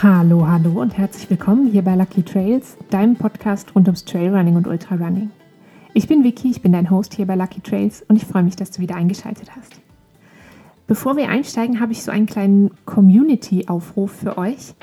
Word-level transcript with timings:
Hallo, 0.00 0.46
hallo 0.46 0.80
und 0.80 0.96
herzlich 0.96 1.28
willkommen 1.28 1.72
hier 1.72 1.82
bei 1.82 1.96
Lucky 1.96 2.22
Trails, 2.22 2.76
deinem 2.88 3.16
Podcast 3.16 3.74
rund 3.74 3.88
ums 3.88 4.04
Trailrunning 4.04 4.54
und 4.54 4.68
Ultrarunning. 4.68 5.30
Ich 5.92 6.06
bin 6.06 6.22
Vicky, 6.22 6.52
ich 6.52 6.62
bin 6.62 6.70
dein 6.70 6.88
Host 6.88 7.14
hier 7.14 7.26
bei 7.26 7.34
Lucky 7.34 7.60
Trails 7.60 8.04
und 8.06 8.14
ich 8.14 8.24
freue 8.24 8.44
mich, 8.44 8.54
dass 8.54 8.70
du 8.70 8.80
wieder 8.80 8.94
eingeschaltet 8.94 9.50
hast. 9.56 9.80
Bevor 10.86 11.16
wir 11.16 11.28
einsteigen, 11.28 11.80
habe 11.80 11.90
ich 11.90 12.04
so 12.04 12.12
einen 12.12 12.26
kleinen 12.26 12.70
Community-Aufruf 12.84 14.12
für 14.12 14.38
euch. 14.38 14.74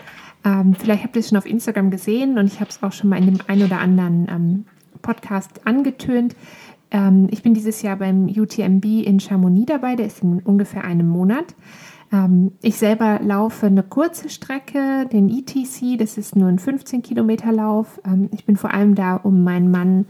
Ähm, 0.44 0.76
vielleicht 0.78 1.06
habt 1.06 1.16
ihr 1.16 1.22
es 1.22 1.30
schon 1.30 1.38
auf 1.38 1.46
Instagram 1.46 1.92
gesehen 1.92 2.38
und 2.38 2.48
ich 2.48 2.60
habe 2.60 2.70
es 2.70 2.84
auch 2.84 2.92
schon 2.92 3.10
mal 3.10 3.18
in 3.18 3.28
dem 3.28 3.38
ein 3.48 3.64
oder 3.64 3.80
anderen 3.80 4.28
ähm, 4.30 4.66
Podcast 5.02 5.66
angetönt. 5.66 6.36
Ähm, 6.92 7.30
ich 7.32 7.42
bin 7.42 7.54
dieses 7.54 7.82
Jahr 7.84 7.96
beim 7.96 8.26
UTMB 8.26 8.84
in 8.84 9.22
Chamonix 9.22 9.68
dabei, 9.68 9.96
der 9.96 10.08
ist 10.08 10.22
in 10.24 10.40
ungefähr 10.40 10.84
einem 10.84 11.08
Monat. 11.08 11.56
Ähm, 12.12 12.52
ich 12.62 12.78
selber 12.78 13.20
laufe 13.22 13.68
eine 13.68 13.84
kurze 13.84 14.30
Strecke, 14.30 15.08
den 15.12 15.30
ETC, 15.30 15.98
das 15.98 16.18
ist 16.18 16.36
nur 16.36 16.48
ein 16.48 16.60
15 16.60 17.02
Kilometer 17.02 17.52
Lauf. 17.52 18.00
Ähm, 18.06 18.30
ich 18.32 18.46
bin 18.46 18.58
vor 18.58 18.74
allem 18.74 18.96
da, 18.96 19.16
um 19.16 19.44
meinen 19.44 19.72
Mann 19.72 20.06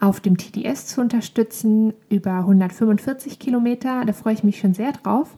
auf 0.00 0.20
dem 0.20 0.36
TDS 0.36 0.86
zu 0.86 1.00
unterstützen, 1.00 1.92
über 2.08 2.38
145 2.38 3.38
Kilometer. 3.38 4.04
Da 4.04 4.12
freue 4.12 4.34
ich 4.34 4.44
mich 4.44 4.58
schon 4.58 4.74
sehr 4.74 4.92
drauf. 4.92 5.36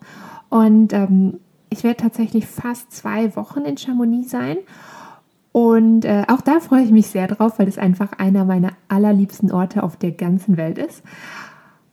Und 0.48 0.92
ähm, 0.92 1.41
ich 1.70 1.84
werde 1.84 2.02
tatsächlich 2.02 2.47
fast 2.47 2.92
zwei 2.92 3.34
Wochen 3.36 3.61
in 3.61 3.78
Chamonix 3.78 4.30
sein. 4.30 4.58
Und 5.52 6.05
äh, 6.05 6.24
auch 6.28 6.41
da 6.41 6.61
freue 6.61 6.83
ich 6.83 6.91
mich 6.91 7.08
sehr 7.08 7.27
drauf, 7.27 7.58
weil 7.58 7.69
es 7.69 7.78
einfach 7.78 8.12
einer 8.19 8.45
meiner 8.45 8.72
allerliebsten 8.88 9.50
Orte 9.50 9.83
auf 9.83 9.97
der 9.97 10.12
ganzen 10.12 10.56
Welt 10.56 10.78
ist. 10.78 11.02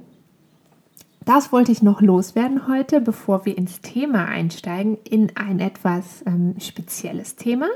das 1.26 1.52
wollte 1.52 1.72
ich 1.72 1.82
noch 1.82 2.02
loswerden 2.02 2.68
heute, 2.68 3.02
bevor 3.02 3.46
wir 3.46 3.58
ins 3.58 3.82
Thema 3.82 4.26
einsteigen, 4.26 5.00
in 5.10 5.32
ein 5.36 5.60
etwas 5.60 6.24
ähm, 6.28 6.56
spezielles 6.60 7.36
Thema. 7.36 7.68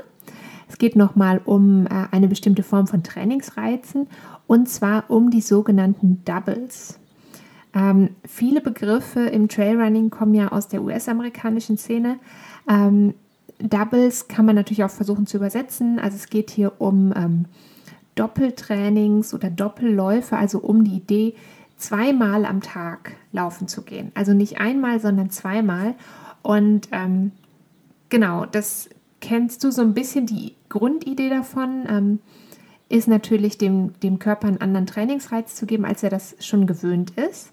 Es 0.68 0.78
geht 0.78 0.94
nochmal 0.94 1.40
um 1.44 1.86
äh, 1.86 2.06
eine 2.12 2.28
bestimmte 2.28 2.62
Form 2.62 2.86
von 2.86 3.02
Trainingsreizen 3.02 4.06
und 4.46 4.68
zwar 4.68 5.10
um 5.10 5.30
die 5.30 5.40
sogenannten 5.40 6.22
Doubles. 6.24 6.99
Ähm, 7.74 8.10
viele 8.26 8.60
Begriffe 8.60 9.20
im 9.20 9.48
Trailrunning 9.48 10.10
kommen 10.10 10.34
ja 10.34 10.48
aus 10.48 10.68
der 10.68 10.82
US-amerikanischen 10.82 11.76
Szene. 11.76 12.18
Ähm, 12.68 13.14
Doubles 13.58 14.28
kann 14.28 14.46
man 14.46 14.56
natürlich 14.56 14.84
auch 14.84 14.90
versuchen 14.90 15.26
zu 15.26 15.36
übersetzen. 15.36 15.98
Also 15.98 16.16
es 16.16 16.28
geht 16.28 16.50
hier 16.50 16.80
um 16.80 17.12
ähm, 17.14 17.44
Doppeltrainings 18.14 19.34
oder 19.34 19.50
Doppelläufe, 19.50 20.36
also 20.36 20.58
um 20.58 20.84
die 20.84 20.96
Idee, 20.96 21.34
zweimal 21.76 22.44
am 22.44 22.60
Tag 22.60 23.12
laufen 23.32 23.68
zu 23.68 23.82
gehen. 23.82 24.12
Also 24.14 24.34
nicht 24.34 24.60
einmal, 24.60 25.00
sondern 25.00 25.30
zweimal. 25.30 25.94
Und 26.42 26.88
ähm, 26.92 27.32
genau, 28.08 28.46
das 28.46 28.88
kennst 29.20 29.64
du 29.64 29.70
so 29.70 29.82
ein 29.82 29.94
bisschen 29.94 30.26
die 30.26 30.54
Grundidee 30.68 31.30
davon. 31.30 31.84
Ähm, 31.88 32.18
ist 32.88 33.08
natürlich 33.08 33.56
dem, 33.56 33.98
dem 34.00 34.18
Körper 34.18 34.48
einen 34.48 34.60
anderen 34.60 34.86
Trainingsreiz 34.86 35.54
zu 35.54 35.64
geben, 35.64 35.84
als 35.84 36.02
er 36.02 36.10
das 36.10 36.34
schon 36.40 36.66
gewöhnt 36.66 37.12
ist. 37.12 37.52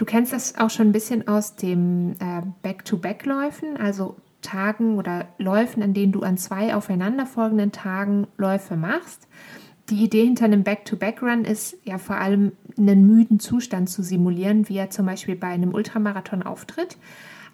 Du 0.00 0.06
kennst 0.06 0.32
das 0.32 0.56
auch 0.56 0.70
schon 0.70 0.88
ein 0.88 0.92
bisschen 0.92 1.28
aus 1.28 1.56
dem 1.56 2.12
äh, 2.20 2.40
Back-to-Back-Läufen, 2.62 3.76
also 3.76 4.16
Tagen 4.40 4.96
oder 4.96 5.28
Läufen, 5.36 5.82
an 5.82 5.92
denen 5.92 6.10
du 6.10 6.22
an 6.22 6.38
zwei 6.38 6.74
aufeinanderfolgenden 6.74 7.70
Tagen 7.70 8.26
Läufe 8.38 8.76
machst. 8.76 9.28
Die 9.90 10.02
Idee 10.02 10.24
hinter 10.24 10.46
einem 10.46 10.62
Back-to-Back-Run 10.62 11.44
ist 11.44 11.76
ja 11.84 11.98
vor 11.98 12.16
allem 12.16 12.52
einen 12.78 13.06
müden 13.06 13.40
Zustand 13.40 13.90
zu 13.90 14.02
simulieren, 14.02 14.70
wie 14.70 14.78
er 14.78 14.88
zum 14.88 15.04
Beispiel 15.04 15.36
bei 15.36 15.48
einem 15.48 15.74
Ultramarathon 15.74 16.44
auftritt. 16.44 16.96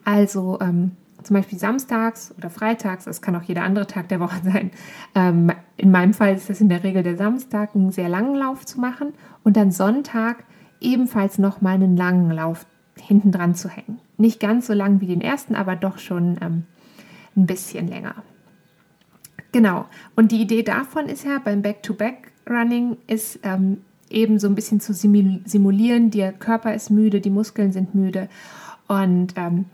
Also 0.05 0.61
ähm, 0.61 0.93
zum 1.25 1.35
Beispiel 1.35 1.59
samstags 1.59 2.33
oder 2.39 2.49
freitags, 2.49 3.09
es 3.09 3.21
kann 3.21 3.35
auch 3.35 3.43
jeder 3.43 3.65
andere 3.65 3.89
Tag 3.89 4.09
der 4.09 4.21
Woche 4.21 4.41
sein. 4.45 4.71
Ähm, 5.17 5.51
in 5.77 5.91
meinem 5.91 6.15
Fall 6.15 6.37
ist 6.37 6.49
es 6.49 6.61
in 6.61 6.69
der 6.69 6.85
Regel 6.85 7.03
der 7.03 7.17
Samstag, 7.17 7.75
einen 7.75 7.91
sehr 7.91 8.09
langen 8.09 8.37
Lauf 8.37 8.65
zu 8.65 8.79
machen 8.79 9.15
und 9.43 9.57
dann 9.57 9.73
Sonntag 9.73 10.45
ebenfalls 10.81 11.39
nochmal 11.39 11.75
einen 11.75 11.97
langen 11.97 12.31
Lauf 12.31 12.67
hinten 12.99 13.33
dran 13.33 13.55
zu 13.55 13.69
hängen. 13.69 14.01
Nicht 14.17 14.41
ganz 14.41 14.67
so 14.67 14.73
lang 14.73 15.01
wie 15.01 15.07
den 15.07 15.21
ersten, 15.21 15.55
aber 15.55 15.77
doch 15.77 15.99
schon 15.99 16.39
ähm, 16.41 16.65
ein 17.37 17.47
bisschen 17.47 17.89
länger. 17.89 18.15
Genau. 19.53 19.87
Und 20.15 20.33
die 20.33 20.41
Idee 20.41 20.63
davon 20.63 21.07
ist 21.07 21.25
ja 21.25 21.39
beim 21.43 21.63
Back-to-Back-Running 21.63 22.97
ist 23.07 23.41
ähm, 23.43 23.79
eben 24.11 24.39
so 24.39 24.49
ein 24.49 24.55
bisschen 24.55 24.81
zu 24.81 24.93
simulieren, 24.93 26.11
der 26.11 26.33
Körper 26.33 26.75
ist 26.75 26.91
müde, 26.91 27.21
die 27.21 27.31
Muskeln 27.31 27.73
sind 27.73 27.95
müde. 27.95 28.29
Und 28.89 29.35
ähm, 29.37 29.67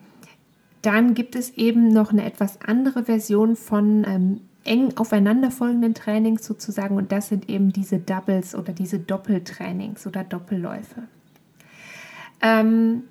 dann 0.82 1.14
gibt 1.14 1.36
es 1.36 1.50
eben 1.56 1.88
noch 1.88 2.12
eine 2.12 2.24
etwas 2.24 2.60
andere 2.60 3.04
Version 3.04 3.56
von 3.56 4.04
ähm, 4.06 4.40
eng 4.64 4.96
aufeinanderfolgenden 4.96 5.94
Trainings 5.94 6.44
sozusagen 6.44 6.96
und 6.96 7.12
das 7.12 7.28
sind 7.28 7.48
eben 7.48 7.72
diese 7.72 7.98
Doubles 7.98 8.54
oder 8.54 8.72
diese 8.72 8.98
Doppeltrainings 8.98 10.06
oder 10.06 10.24
Doppelläufe. 10.24 11.02
Ähm, 12.40 13.04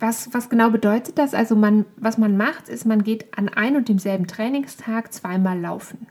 was, 0.00 0.34
was 0.34 0.48
genau 0.48 0.70
bedeutet 0.70 1.18
das? 1.18 1.34
Also 1.34 1.56
man, 1.56 1.86
was 1.96 2.18
man 2.18 2.36
macht, 2.36 2.68
ist, 2.68 2.84
man 2.84 3.04
geht 3.04 3.38
an 3.38 3.48
ein 3.48 3.76
und 3.76 3.88
demselben 3.88 4.26
Trainingstag 4.26 5.12
zweimal 5.12 5.58
laufen. 5.58 6.06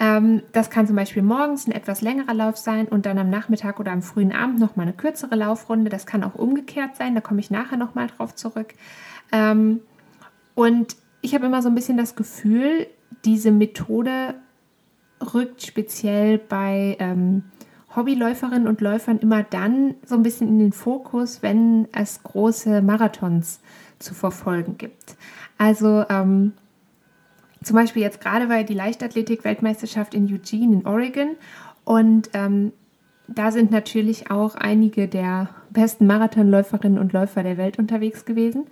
Ähm, 0.00 0.42
das 0.52 0.70
kann 0.70 0.86
zum 0.86 0.96
Beispiel 0.96 1.22
morgens 1.22 1.66
ein 1.66 1.72
etwas 1.72 2.00
längerer 2.00 2.34
Lauf 2.34 2.56
sein 2.56 2.86
und 2.86 3.04
dann 3.06 3.18
am 3.18 3.30
Nachmittag 3.30 3.78
oder 3.78 3.92
am 3.92 4.02
frühen 4.02 4.32
Abend 4.32 4.58
nochmal 4.58 4.86
eine 4.86 4.96
kürzere 4.96 5.34
Laufrunde. 5.34 5.90
Das 5.90 6.06
kann 6.06 6.24
auch 6.24 6.34
umgekehrt 6.34 6.96
sein, 6.96 7.14
da 7.14 7.20
komme 7.20 7.40
ich 7.40 7.50
nachher 7.50 7.76
nochmal 7.76 8.06
drauf 8.06 8.34
zurück. 8.34 8.74
Ähm, 9.32 9.80
und 10.54 10.96
ich 11.20 11.34
habe 11.34 11.46
immer 11.46 11.62
so 11.62 11.68
ein 11.68 11.74
bisschen 11.74 11.96
das 11.96 12.16
Gefühl, 12.16 12.86
diese 13.24 13.50
Methode 13.50 14.34
rückt 15.34 15.62
speziell 15.62 16.38
bei 16.38 16.96
ähm, 16.98 17.44
Hobbyläuferinnen 17.94 18.66
und 18.66 18.80
Läufern 18.80 19.18
immer 19.18 19.42
dann 19.42 19.94
so 20.04 20.14
ein 20.14 20.22
bisschen 20.22 20.48
in 20.48 20.58
den 20.58 20.72
Fokus, 20.72 21.42
wenn 21.42 21.88
es 21.92 22.22
große 22.22 22.82
Marathons 22.82 23.60
zu 23.98 24.14
verfolgen 24.14 24.78
gibt. 24.78 25.16
Also 25.58 26.04
ähm, 26.08 26.52
zum 27.62 27.76
Beispiel 27.76 28.02
jetzt 28.02 28.20
gerade 28.20 28.48
war 28.48 28.64
die 28.64 28.74
Leichtathletik-Weltmeisterschaft 28.74 30.14
in 30.14 30.26
Eugene 30.32 30.76
in 30.76 30.86
Oregon 30.86 31.36
und 31.84 32.30
ähm, 32.34 32.72
da 33.28 33.50
sind 33.52 33.70
natürlich 33.70 34.30
auch 34.30 34.56
einige 34.56 35.08
der 35.08 35.48
besten 35.70 36.06
Marathonläuferinnen 36.06 36.98
und 36.98 37.12
Läufer 37.12 37.42
der 37.42 37.56
Welt 37.56 37.78
unterwegs 37.78 38.24
gewesen. 38.24 38.66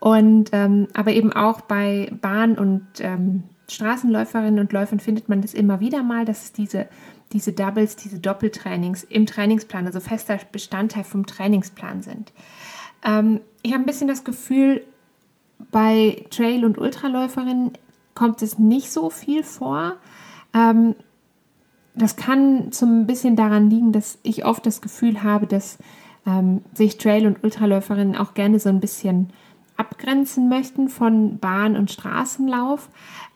Und 0.00 0.50
ähm, 0.52 0.88
aber 0.94 1.12
eben 1.12 1.32
auch 1.32 1.62
bei 1.62 2.12
Bahn- 2.20 2.58
und 2.58 2.86
ähm, 3.00 3.44
Straßenläuferinnen 3.68 4.60
und 4.60 4.72
Läufern 4.72 5.00
findet 5.00 5.28
man 5.28 5.42
das 5.42 5.54
immer 5.54 5.80
wieder 5.80 6.02
mal, 6.02 6.24
dass 6.24 6.44
es 6.44 6.52
diese, 6.52 6.86
diese 7.32 7.52
Doubles, 7.52 7.96
diese 7.96 8.18
Doppeltrainings 8.18 9.04
im 9.04 9.26
Trainingsplan, 9.26 9.86
also 9.86 10.00
fester 10.00 10.38
Bestandteil 10.52 11.04
vom 11.04 11.26
Trainingsplan 11.26 12.02
sind. 12.02 12.32
Ähm, 13.04 13.40
ich 13.62 13.72
habe 13.72 13.82
ein 13.82 13.86
bisschen 13.86 14.08
das 14.08 14.24
Gefühl, 14.24 14.82
bei 15.70 16.24
Trail- 16.30 16.64
und 16.64 16.78
Ultraläuferinnen 16.78 17.72
kommt 18.14 18.42
es 18.42 18.58
nicht 18.58 18.90
so 18.92 19.10
viel 19.10 19.42
vor. 19.42 19.96
Ähm, 20.54 20.94
das 21.94 22.16
kann 22.16 22.72
zum 22.72 23.06
bisschen 23.06 23.36
daran 23.36 23.70
liegen, 23.70 23.92
dass 23.92 24.18
ich 24.22 24.44
oft 24.44 24.66
das 24.66 24.80
Gefühl 24.80 25.22
habe, 25.22 25.46
dass 25.46 25.78
ähm, 26.26 26.62
sich 26.74 26.98
Trail- 26.98 27.26
und 27.26 27.42
Ultraläuferinnen 27.42 28.16
auch 28.16 28.34
gerne 28.34 28.60
so 28.60 28.68
ein 28.68 28.80
bisschen 28.80 29.30
abgrenzen 29.76 30.48
möchten 30.48 30.88
von 30.88 31.38
Bahn- 31.38 31.76
und 31.76 31.90
Straßenlauf. 31.90 32.88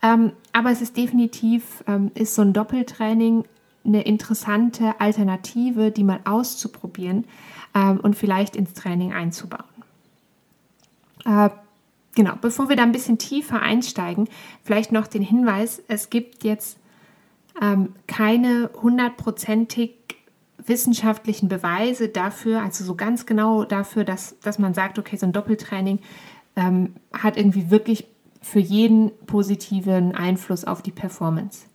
Ähm, 0.03 0.33
aber 0.53 0.71
es 0.71 0.81
ist 0.81 0.97
definitiv, 0.97 1.85
ähm, 1.87 2.11
ist 2.15 2.35
so 2.35 2.43
ein 2.43 2.53
Doppeltraining 2.53 3.45
eine 3.85 4.03
interessante 4.03 5.01
Alternative, 5.01 5.91
die 5.91 6.05
mal 6.05 6.21
auszuprobieren 6.25 7.25
ähm, 7.75 8.01
und 8.01 8.17
vielleicht 8.17 8.57
ins 8.57 8.75
Training 8.75 9.13
einzubauen. 9.13 9.65
Äh, 11.25 11.51
genau, 12.15 12.35
bevor 12.41 12.69
wir 12.69 12.77
da 12.77 12.83
ein 12.83 12.93
bisschen 12.93 13.19
tiefer 13.19 13.61
einsteigen, 13.63 14.29
vielleicht 14.63 14.93
noch 14.93 15.07
den 15.07 15.23
Hinweis, 15.23 15.83
es 15.89 16.11
gibt 16.11 16.45
jetzt 16.45 16.79
ähm, 17.61 17.95
keine 18.07 18.71
hundertprozentig 18.81 19.95
wissenschaftlichen 20.71 21.49
Beweise 21.49 22.09
dafür, 22.09 22.63
also 22.63 22.83
so 22.85 22.95
ganz 22.95 23.27
genau 23.27 23.65
dafür, 23.65 24.05
dass, 24.05 24.39
dass 24.41 24.59
man 24.59 24.73
sagt, 24.73 24.99
okay, 24.99 25.17
so 25.17 25.27
ein 25.27 25.33
Doppeltraining 25.33 25.99
ähm, 26.57 26.95
hat 27.13 27.37
irgendwie 27.37 27.71
wirklich 27.71 28.07
für 28.41 28.61
jeden 28.61 29.11
positiven 29.27 30.15
Einfluss 30.15 30.65
auf 30.65 30.81
die 30.81 30.93
Performance. 30.93 31.67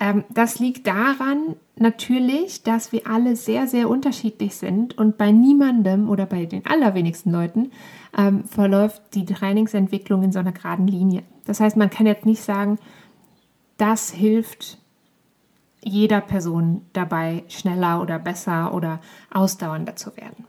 Ähm, 0.00 0.24
das 0.30 0.58
liegt 0.58 0.86
daran 0.86 1.56
natürlich, 1.76 2.62
dass 2.62 2.92
wir 2.92 3.06
alle 3.06 3.36
sehr, 3.36 3.66
sehr 3.66 3.90
unterschiedlich 3.90 4.56
sind 4.56 4.96
und 4.96 5.18
bei 5.18 5.30
niemandem 5.32 6.08
oder 6.08 6.24
bei 6.24 6.46
den 6.46 6.64
allerwenigsten 6.66 7.30
Leuten 7.30 7.72
ähm, 8.16 8.44
verläuft 8.44 9.02
die 9.14 9.26
Trainingsentwicklung 9.26 10.22
in 10.22 10.32
so 10.32 10.38
einer 10.38 10.52
geraden 10.52 10.86
Linie. 10.86 11.22
Das 11.44 11.60
heißt, 11.60 11.76
man 11.76 11.90
kann 11.90 12.06
jetzt 12.06 12.24
nicht 12.24 12.42
sagen, 12.42 12.78
das 13.76 14.10
hilft 14.10 14.78
jeder 15.84 16.20
Person 16.20 16.86
dabei, 16.92 17.44
schneller 17.48 18.00
oder 18.00 18.18
besser 18.18 18.72
oder 18.74 19.00
ausdauernder 19.32 19.96
zu 19.96 20.16
werden. 20.16 20.44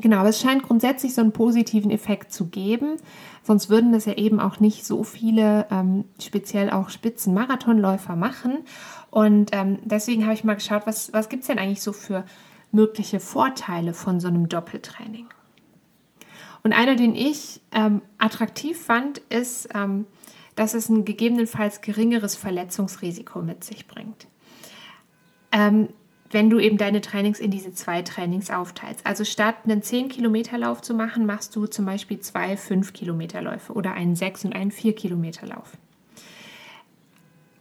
Genau, 0.00 0.18
aber 0.18 0.28
es 0.28 0.40
scheint 0.40 0.62
grundsätzlich 0.62 1.14
so 1.14 1.20
einen 1.20 1.32
positiven 1.32 1.90
Effekt 1.90 2.32
zu 2.32 2.46
geben. 2.46 2.96
Sonst 3.42 3.68
würden 3.68 3.92
das 3.92 4.04
ja 4.04 4.14
eben 4.14 4.40
auch 4.40 4.60
nicht 4.60 4.86
so 4.86 5.02
viele, 5.02 5.66
ähm, 5.70 6.04
speziell 6.20 6.70
auch 6.70 6.90
Spitzenmarathonläufer 6.90 8.14
machen. 8.14 8.58
Und 9.10 9.50
ähm, 9.52 9.78
deswegen 9.84 10.24
habe 10.24 10.34
ich 10.34 10.44
mal 10.44 10.54
geschaut, 10.54 10.82
was, 10.86 11.12
was 11.12 11.28
gibt 11.28 11.42
es 11.42 11.46
denn 11.48 11.58
eigentlich 11.58 11.82
so 11.82 11.92
für 11.92 12.24
mögliche 12.70 13.20
Vorteile 13.20 13.94
von 13.94 14.20
so 14.20 14.28
einem 14.28 14.48
Doppeltraining? 14.48 15.26
Und 16.62 16.72
einer, 16.72 16.96
den 16.96 17.14
ich 17.14 17.60
ähm, 17.72 18.02
attraktiv 18.18 18.80
fand, 18.80 19.18
ist, 19.30 19.68
ähm, 19.74 20.06
dass 20.58 20.74
es 20.74 20.88
ein 20.88 21.04
gegebenenfalls 21.04 21.80
geringeres 21.80 22.34
Verletzungsrisiko 22.34 23.42
mit 23.42 23.62
sich 23.62 23.86
bringt. 23.86 24.26
Ähm, 25.52 25.88
wenn 26.30 26.50
du 26.50 26.58
eben 26.58 26.76
deine 26.76 27.00
Trainings 27.00 27.40
in 27.40 27.50
diese 27.50 27.72
zwei 27.72 28.02
Trainings 28.02 28.50
aufteilst. 28.50 29.06
Also 29.06 29.24
statt 29.24 29.54
einen 29.64 29.82
10-Kilometer-Lauf 29.82 30.82
zu 30.82 30.94
machen, 30.94 31.26
machst 31.26 31.56
du 31.56 31.66
zum 31.66 31.86
Beispiel 31.86 32.20
zwei 32.20 32.54
5-Kilometer-Läufe 32.54 33.72
oder 33.72 33.92
einen 33.92 34.14
6- 34.14 34.46
und 34.46 34.54
einen 34.54 34.70
4-Kilometer-Lauf. 34.70 35.72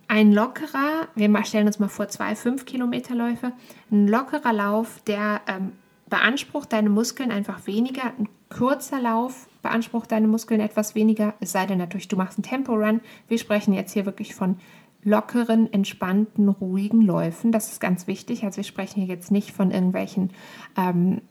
Ein 0.09 0.31
lockerer, 0.31 1.07
wir 1.15 1.45
stellen 1.45 1.67
uns 1.67 1.79
mal 1.79 1.89
vor, 1.89 2.07
zwei 2.09 2.33
5-Kilometer-Läufe, 2.33 3.53
ein 3.91 4.07
lockerer 4.07 4.53
Lauf, 4.53 5.01
der 5.05 5.41
ähm, 5.47 5.73
beansprucht 6.09 6.73
deine 6.73 6.89
Muskeln 6.89 7.31
einfach 7.31 7.67
weniger. 7.67 8.05
Ein 8.17 8.29
kurzer 8.49 8.99
Lauf 8.99 9.47
beansprucht 9.67 10.11
deine 10.11 10.27
Muskeln 10.27 10.61
etwas 10.61 10.95
weniger, 10.95 11.33
es 11.41 11.51
sei 11.51 11.65
denn 11.65 11.77
natürlich, 11.77 12.07
du 12.07 12.15
machst 12.15 12.37
einen 12.37 12.43
Tempo-Run. 12.43 13.01
Wir 13.27 13.37
sprechen 13.37 13.73
jetzt 13.73 13.91
hier 13.91 14.05
wirklich 14.05 14.33
von 14.33 14.57
lockeren, 15.03 15.71
entspannten, 15.73 16.47
ruhigen 16.47 17.01
Läufen. 17.01 17.51
Das 17.51 17.69
ist 17.69 17.81
ganz 17.81 18.07
wichtig. 18.07 18.45
Also 18.45 18.57
wir 18.57 18.63
sprechen 18.63 19.01
hier 19.01 19.13
jetzt 19.13 19.29
nicht 19.29 19.51
von 19.51 19.71
irgendwelchen 19.71 20.31
ähm, 20.77 21.21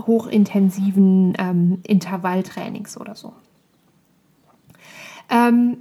hochintensiven 0.00 1.34
ähm, 1.38 1.78
Intervalltrainings 1.86 2.98
oder 2.98 3.14
so. 3.14 3.32
Ähm, 5.30 5.78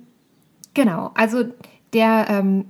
genau, 0.76 1.12
also 1.16 1.44
der 1.94 2.28
ähm, 2.30 2.66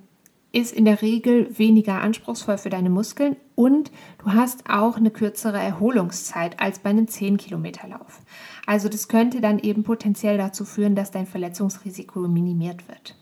ist 0.56 0.72
in 0.72 0.86
der 0.86 1.02
Regel 1.02 1.50
weniger 1.58 2.02
anspruchsvoll 2.02 2.58
für 2.58 2.70
deine 2.70 2.90
Muskeln 2.90 3.36
und 3.56 3.92
du 4.20 4.32
hast 4.32 4.70
auch 4.70 4.96
eine 4.96 5.12
kürzere 5.12 5.60
Erholungszeit 5.60 6.62
als 6.62 6.80
bei 6.80 6.92
einem 6.92 7.08
10-Kilometer-Lauf. 7.08 8.22
Also 8.66 8.88
das 8.88 9.10
könnte 9.10 9.42
dann 9.42 9.60
eben 9.60 9.84
potenziell 9.84 10.38
dazu 10.38 10.64
führen, 10.64 10.96
dass 10.96 11.12
dein 11.12 11.28
Verletzungsrisiko 11.28 12.22
minimiert 12.22 12.88
wird. 12.88 13.16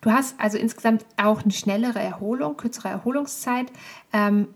Du 0.00 0.10
hast 0.10 0.38
also 0.38 0.58
insgesamt 0.58 1.06
auch 1.16 1.42
eine 1.42 1.52
schnellere 1.52 2.00
Erholung, 2.00 2.56
kürzere 2.56 2.88
Erholungszeit. 2.88 3.72
Ähm, 4.12 4.48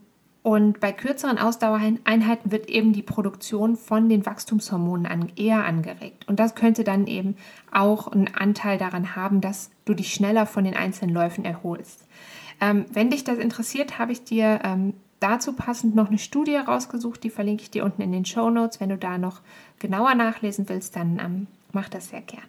und 0.43 0.81
bei 0.81 0.93
kürzeren 0.93 1.39
Ausdauereinheiten 1.39 2.51
wird 2.51 2.69
eben 2.69 2.93
die 2.93 3.03
Produktion 3.03 3.77
von 3.77 4.09
den 4.09 4.27
Wachstumshormonen 4.27 5.07
an, 5.07 5.33
eher 5.37 5.65
angeregt. 5.65 6.27
Und 6.29 6.41
das 6.41 6.55
könnte 6.55 6.85
dann 6.85 7.07
eben 7.07 7.37
auch 7.73 8.09
einen 8.09 8.35
Anteil 8.35 8.79
daran 8.79 9.15
haben, 9.15 9.41
dass 9.41 9.71
du 9.89 9.95
dich 9.95 10.13
schneller 10.13 10.47
von 10.47 10.65
den 10.65 10.77
einzelnen 10.77 11.15
Läufen 11.15 11.45
erholst. 11.45 12.05
Ähm, 12.61 12.87
wenn 12.93 13.11
dich 13.11 13.25
das 13.25 13.39
interessiert, 13.39 13.99
habe 13.99 14.13
ich 14.13 14.25
dir 14.25 14.61
ähm, 14.65 14.95
dazu 15.21 15.53
passend 15.53 15.95
noch 15.95 16.09
eine 16.09 16.19
Studie 16.19 16.57
rausgesucht, 16.57 17.23
die 17.23 17.31
verlinke 17.31 17.63
ich 17.63 17.71
dir 17.71 17.85
unten 17.85 18.03
in 18.03 18.13
den 18.13 18.25
Show 18.25 18.51
Notes. 18.51 18.81
Wenn 18.81 18.89
du 18.89 18.99
da 18.99 19.19
noch 19.19 19.41
genauer 19.79 20.15
nachlesen 20.15 20.69
willst, 20.69 20.97
dann 20.97 21.19
ähm, 21.19 21.47
mach 21.73 21.89
das 21.89 22.11
sehr 22.11 22.23
gerne. 22.23 22.47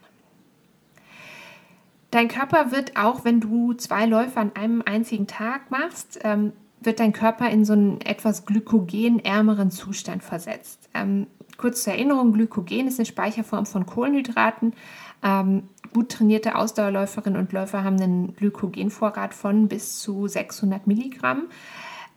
Dein 2.11 2.27
Körper 2.27 2.71
wird 2.71 2.97
auch, 2.97 3.23
wenn 3.23 3.39
du 3.39 3.73
zwei 3.73 4.05
Läufe 4.07 4.39
an 4.39 4.51
einem 4.55 4.81
einzigen 4.83 5.27
Tag 5.27 5.69
machst, 5.69 6.19
ähm, 6.23 6.53
wird 6.81 6.99
dein 6.99 7.13
Körper 7.13 7.49
in 7.49 7.65
so 7.65 7.73
einen 7.73 8.01
etwas 8.01 8.45
glykogenärmeren 8.45 9.69
Zustand 9.69 10.23
versetzt. 10.23 10.89
Ähm, 10.93 11.27
kurz 11.57 11.83
zur 11.83 11.93
Erinnerung, 11.93 12.33
Glykogen 12.33 12.87
ist 12.87 12.99
eine 12.99 13.05
Speicherform 13.05 13.65
von 13.65 13.85
Kohlenhydraten. 13.85 14.73
Ähm, 15.21 15.63
gut 15.93 16.09
trainierte 16.09 16.55
Ausdauerläuferinnen 16.55 17.39
und 17.39 17.51
Läufer 17.51 17.83
haben 17.83 17.99
einen 17.99 18.35
Glykogenvorrat 18.35 19.33
von 19.33 19.67
bis 19.67 19.99
zu 19.99 20.27
600 20.27 20.87
Milligramm. 20.87 21.43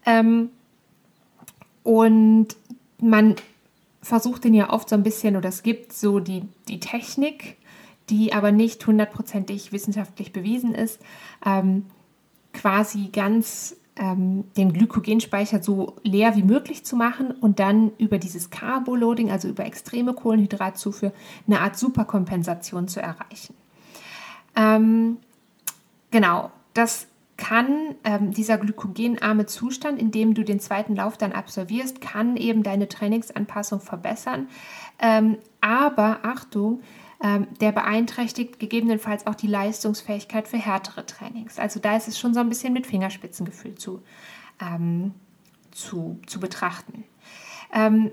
Ähm, 0.07 0.51
und 1.83 2.49
man 3.01 3.37
versucht 4.03 4.45
den 4.45 4.55
ja 4.55 4.71
oft 4.71 4.89
so 4.89 4.97
ein 4.97 5.03
bisschen, 5.03 5.37
oder 5.37 5.49
es 5.49 5.63
gibt 5.63 5.93
so 5.93 6.21
die, 6.21 6.43
die 6.69 6.81
Technik, 6.81 7.57
die 8.11 8.33
aber 8.33 8.53
nicht 8.53 8.87
hundertprozentig 8.87 9.73
wissenschaftlich 9.73 10.33
bewiesen 10.33 10.75
ist, 10.75 11.01
ähm, 11.47 11.87
quasi 12.53 13.09
ganz 13.13 13.77
ähm, 13.97 14.45
den 14.57 14.73
Glykogenspeicher 14.73 15.63
so 15.63 15.97
leer 16.03 16.37
wie 16.37 16.43
möglich 16.43 16.85
zu 16.85 16.97
machen 16.97 17.31
und 17.31 17.59
dann 17.59 17.93
über 17.99 18.19
dieses 18.19 18.51
Carboloading, 18.51 19.31
also 19.31 19.49
über 19.49 19.65
extreme 19.65 20.15
Kohlenhydratzufuhr, 20.15 21.13
eine 21.47 21.61
Art 21.61 21.79
Superkompensation 21.79 22.89
zu 22.89 23.01
erreichen. 23.01 23.55
Ähm, 24.57 25.19
genau, 26.11 26.51
das 26.75 27.07
kann 27.37 27.97
ähm, 28.05 28.31
dieser 28.31 28.59
glykogenarme 28.59 29.47
Zustand, 29.47 30.01
in 30.01 30.13
dem 30.13 30.35
du 30.35 30.45
den 30.45 30.61
zweiten 30.61 30.95
Lauf 30.95 31.17
dann 31.17 31.33
absolvierst, 31.33 32.01
kann 32.01 32.37
eben 32.37 32.63
deine 32.63 32.89
Trainingsanpassung 32.89 33.81
verbessern. 33.81 34.49
Ähm, 35.01 35.39
aber 35.61 36.21
Achtung, 36.23 36.83
ähm, 37.23 37.49
der 37.61 37.73
beeinträchtigt 37.73 38.59
gegebenenfalls 38.59 39.27
auch 39.27 39.35
die 39.35 39.47
Leistungsfähigkeit 39.47 40.47
für 40.47 40.59
härtere 40.59 41.07
Trainings. 41.07 41.59
Also 41.59 41.81
da 41.81 41.97
ist 41.97 42.09
es 42.09 42.19
schon 42.19 42.35
so 42.35 42.41
ein 42.41 42.49
bisschen 42.49 42.73
mit 42.73 42.87
Fingerspitzengefühl 42.87 43.75
zu, 43.75 44.03
ähm, 44.61 45.15
zu, 45.71 46.21
zu 46.27 46.39
betrachten. 46.39 47.05
Ähm, 47.73 48.11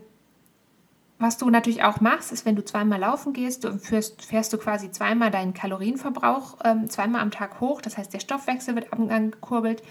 was 1.20 1.38
du 1.38 1.50
natürlich 1.50 1.84
auch 1.84 2.02
machst, 2.02 2.32
ist, 2.32 2.46
wenn 2.46 2.56
du 2.56 2.64
zweimal 2.64 3.00
laufen 3.00 3.34
gehst, 3.34 3.64
du 3.64 3.78
fährst, 3.78 4.24
fährst 4.24 4.54
du 4.54 4.58
quasi 4.58 4.92
zweimal 4.92 5.32
deinen 5.32 5.54
Kalorienverbrauch 5.54 6.58
ähm, 6.64 6.90
zweimal 6.90 7.22
am 7.22 7.32
Tag 7.32 7.60
hoch. 7.60 7.82
Das 7.82 7.98
heißt, 7.98 8.14
der 8.14 8.20
Stoffwechsel 8.20 8.76
wird 8.76 8.94
angekurbelt. 8.94 9.84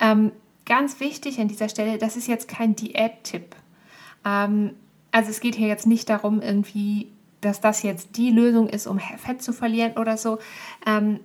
Ähm, 0.00 0.32
ganz 0.64 1.00
wichtig 1.00 1.40
an 1.40 1.48
dieser 1.48 1.68
Stelle, 1.68 1.98
das 1.98 2.16
ist 2.16 2.28
jetzt 2.28 2.48
kein 2.48 2.76
Diät-Tipp. 2.76 3.56
Ähm, 4.24 4.74
also 5.10 5.30
es 5.30 5.40
geht 5.40 5.56
hier 5.56 5.68
jetzt 5.68 5.86
nicht 5.86 6.08
darum, 6.08 6.40
irgendwie 6.40 7.08
dass 7.40 7.60
das 7.60 7.82
jetzt 7.82 8.16
die 8.16 8.30
Lösung 8.30 8.68
ist, 8.68 8.86
um 8.86 8.98
Fett 8.98 9.42
zu 9.42 9.52
verlieren 9.52 9.92
oder 9.96 10.16
so. 10.16 10.38
Ähm, 10.86 11.20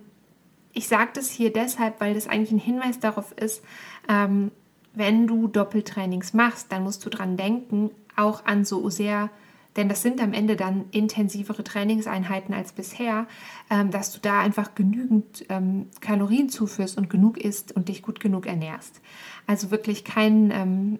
ich 0.72 0.88
sage 0.88 1.10
das 1.14 1.30
hier 1.30 1.52
deshalb, 1.52 2.00
weil 2.00 2.14
das 2.14 2.28
eigentlich 2.28 2.52
ein 2.52 2.58
Hinweis 2.58 2.98
darauf 3.00 3.32
ist, 3.32 3.62
ähm, 4.08 4.50
wenn 4.94 5.26
du 5.26 5.48
Doppeltrainings 5.48 6.34
machst, 6.34 6.70
dann 6.70 6.84
musst 6.84 7.04
du 7.04 7.10
dran 7.10 7.36
denken, 7.36 7.90
auch 8.16 8.44
an 8.44 8.64
so 8.64 8.88
sehr, 8.90 9.30
denn 9.76 9.88
das 9.88 10.02
sind 10.02 10.20
am 10.22 10.32
Ende 10.32 10.56
dann 10.56 10.86
intensivere 10.90 11.64
Trainingseinheiten 11.64 12.54
als 12.54 12.72
bisher, 12.72 13.26
ähm, 13.70 13.90
dass 13.90 14.12
du 14.12 14.20
da 14.20 14.40
einfach 14.40 14.74
genügend 14.74 15.44
ähm, 15.48 15.88
Kalorien 16.00 16.48
zuführst 16.48 16.96
und 16.96 17.10
genug 17.10 17.38
isst 17.38 17.72
und 17.72 17.88
dich 17.88 18.02
gut 18.02 18.20
genug 18.20 18.46
ernährst. 18.46 19.00
Also 19.46 19.70
wirklich 19.70 20.04
kein, 20.04 20.50
ähm, 20.50 20.98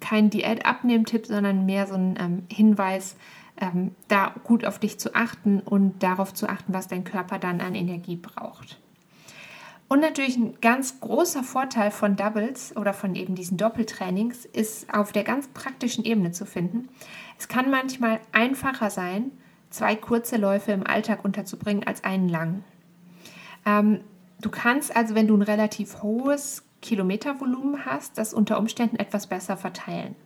kein 0.00 0.30
Diät-Abnehm-Tipp, 0.30 1.26
sondern 1.26 1.66
mehr 1.66 1.86
so 1.86 1.94
ein 1.94 2.46
Hinweis, 2.50 3.16
da 4.08 4.34
gut 4.42 4.66
auf 4.66 4.80
dich 4.80 4.98
zu 4.98 5.14
achten 5.14 5.60
und 5.60 6.02
darauf 6.02 6.34
zu 6.34 6.48
achten, 6.48 6.74
was 6.74 6.88
dein 6.88 7.04
Körper 7.04 7.38
dann 7.38 7.60
an 7.60 7.76
Energie 7.76 8.16
braucht. 8.16 8.80
Und 9.94 10.00
natürlich 10.00 10.36
ein 10.36 10.60
ganz 10.60 10.98
großer 10.98 11.44
Vorteil 11.44 11.92
von 11.92 12.16
Doubles 12.16 12.76
oder 12.76 12.92
von 12.92 13.14
eben 13.14 13.36
diesen 13.36 13.56
Doppeltrainings 13.56 14.44
ist 14.44 14.92
auf 14.92 15.12
der 15.12 15.22
ganz 15.22 15.46
praktischen 15.46 16.04
Ebene 16.04 16.32
zu 16.32 16.46
finden. 16.46 16.88
Es 17.38 17.46
kann 17.46 17.70
manchmal 17.70 18.18
einfacher 18.32 18.90
sein, 18.90 19.30
zwei 19.70 19.94
kurze 19.94 20.36
Läufe 20.36 20.72
im 20.72 20.84
Alltag 20.84 21.24
unterzubringen 21.24 21.86
als 21.86 22.02
einen 22.02 22.28
langen. 22.28 22.64
Ähm, 23.64 24.00
du 24.40 24.50
kannst 24.50 24.96
also, 24.96 25.14
wenn 25.14 25.28
du 25.28 25.36
ein 25.36 25.42
relativ 25.42 26.02
hohes 26.02 26.64
Kilometervolumen 26.82 27.86
hast, 27.86 28.18
das 28.18 28.34
unter 28.34 28.58
Umständen 28.58 28.96
etwas 28.96 29.28
besser 29.28 29.56
verteilen. 29.56 30.16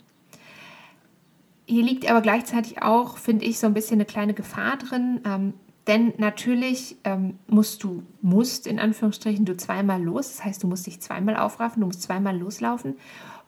Hier 1.66 1.82
liegt 1.82 2.10
aber 2.10 2.22
gleichzeitig 2.22 2.80
auch, 2.80 3.18
finde 3.18 3.44
ich, 3.44 3.58
so 3.58 3.66
ein 3.66 3.74
bisschen 3.74 3.96
eine 3.96 4.06
kleine 4.06 4.32
Gefahr 4.32 4.78
drin. 4.78 5.20
Ähm, 5.26 5.52
denn 5.88 6.12
natürlich 6.18 6.96
ähm, 7.04 7.38
musst 7.46 7.82
du, 7.82 8.02
musst 8.20 8.66
in 8.66 8.78
Anführungsstrichen, 8.78 9.46
du 9.46 9.56
zweimal 9.56 10.02
los. 10.02 10.36
Das 10.36 10.44
heißt, 10.44 10.62
du 10.62 10.66
musst 10.66 10.86
dich 10.86 11.00
zweimal 11.00 11.36
aufraffen, 11.36 11.80
du 11.80 11.86
musst 11.86 12.02
zweimal 12.02 12.38
loslaufen. 12.38 12.94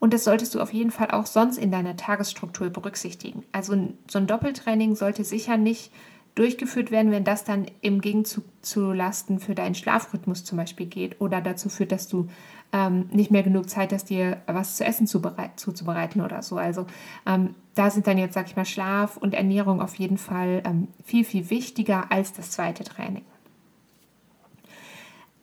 Und 0.01 0.15
das 0.15 0.25
solltest 0.25 0.55
du 0.55 0.61
auf 0.61 0.73
jeden 0.73 0.91
Fall 0.91 1.11
auch 1.11 1.27
sonst 1.27 1.59
in 1.59 1.71
deiner 1.71 1.97
Tagesstruktur 1.97 2.71
berücksichtigen. 2.71 3.45
Also 3.53 3.77
so 4.11 4.19
ein 4.19 4.27
Doppeltraining 4.27 4.97
sollte 4.97 5.25
sicher 5.25 5.59
nicht 5.59 5.93
durchgeführt 6.35 6.91
werden, 6.91 7.13
wenn 7.13 7.25
das 7.25 7.45
dann 7.45 7.67
im 7.83 8.01
Gegenzug 8.01 8.45
zu 8.63 8.93
Lasten 8.93 9.41
für 9.41 9.55
deinen 9.55 9.75
Schlafrhythmus 9.75 10.45
zum 10.45 10.57
Beispiel 10.57 10.87
geht 10.87 11.21
oder 11.21 11.43
dazu 11.43 11.69
führt, 11.69 11.93
dass 11.93 12.09
du 12.09 12.29
ähm, 12.73 13.09
nicht 13.13 13.31
mehr 13.31 13.43
genug 13.43 13.69
Zeit 13.69 13.93
hast, 13.93 14.11
dir 14.11 14.39
was 14.47 14.77
zu 14.77 14.85
essen 14.85 15.07
zuzubereiten 15.07 16.21
oder 16.21 16.43
so. 16.43 16.57
Also 16.57 16.87
ähm, 17.27 17.55
da 17.75 17.91
sind 17.91 18.07
dann 18.07 18.19
jetzt, 18.19 18.35
sag 18.35 18.47
ich 18.47 18.57
mal, 18.57 18.65
Schlaf 18.65 19.17
und 19.17 19.35
Ernährung 19.35 19.81
auf 19.81 19.95
jeden 19.97 20.19
Fall 20.19 20.63
ähm, 20.65 20.89
viel, 21.05 21.25
viel 21.25 21.51
wichtiger 21.51 22.11
als 22.11 22.33
das 22.33 22.51
zweite 22.51 22.85
Training. 22.85 23.25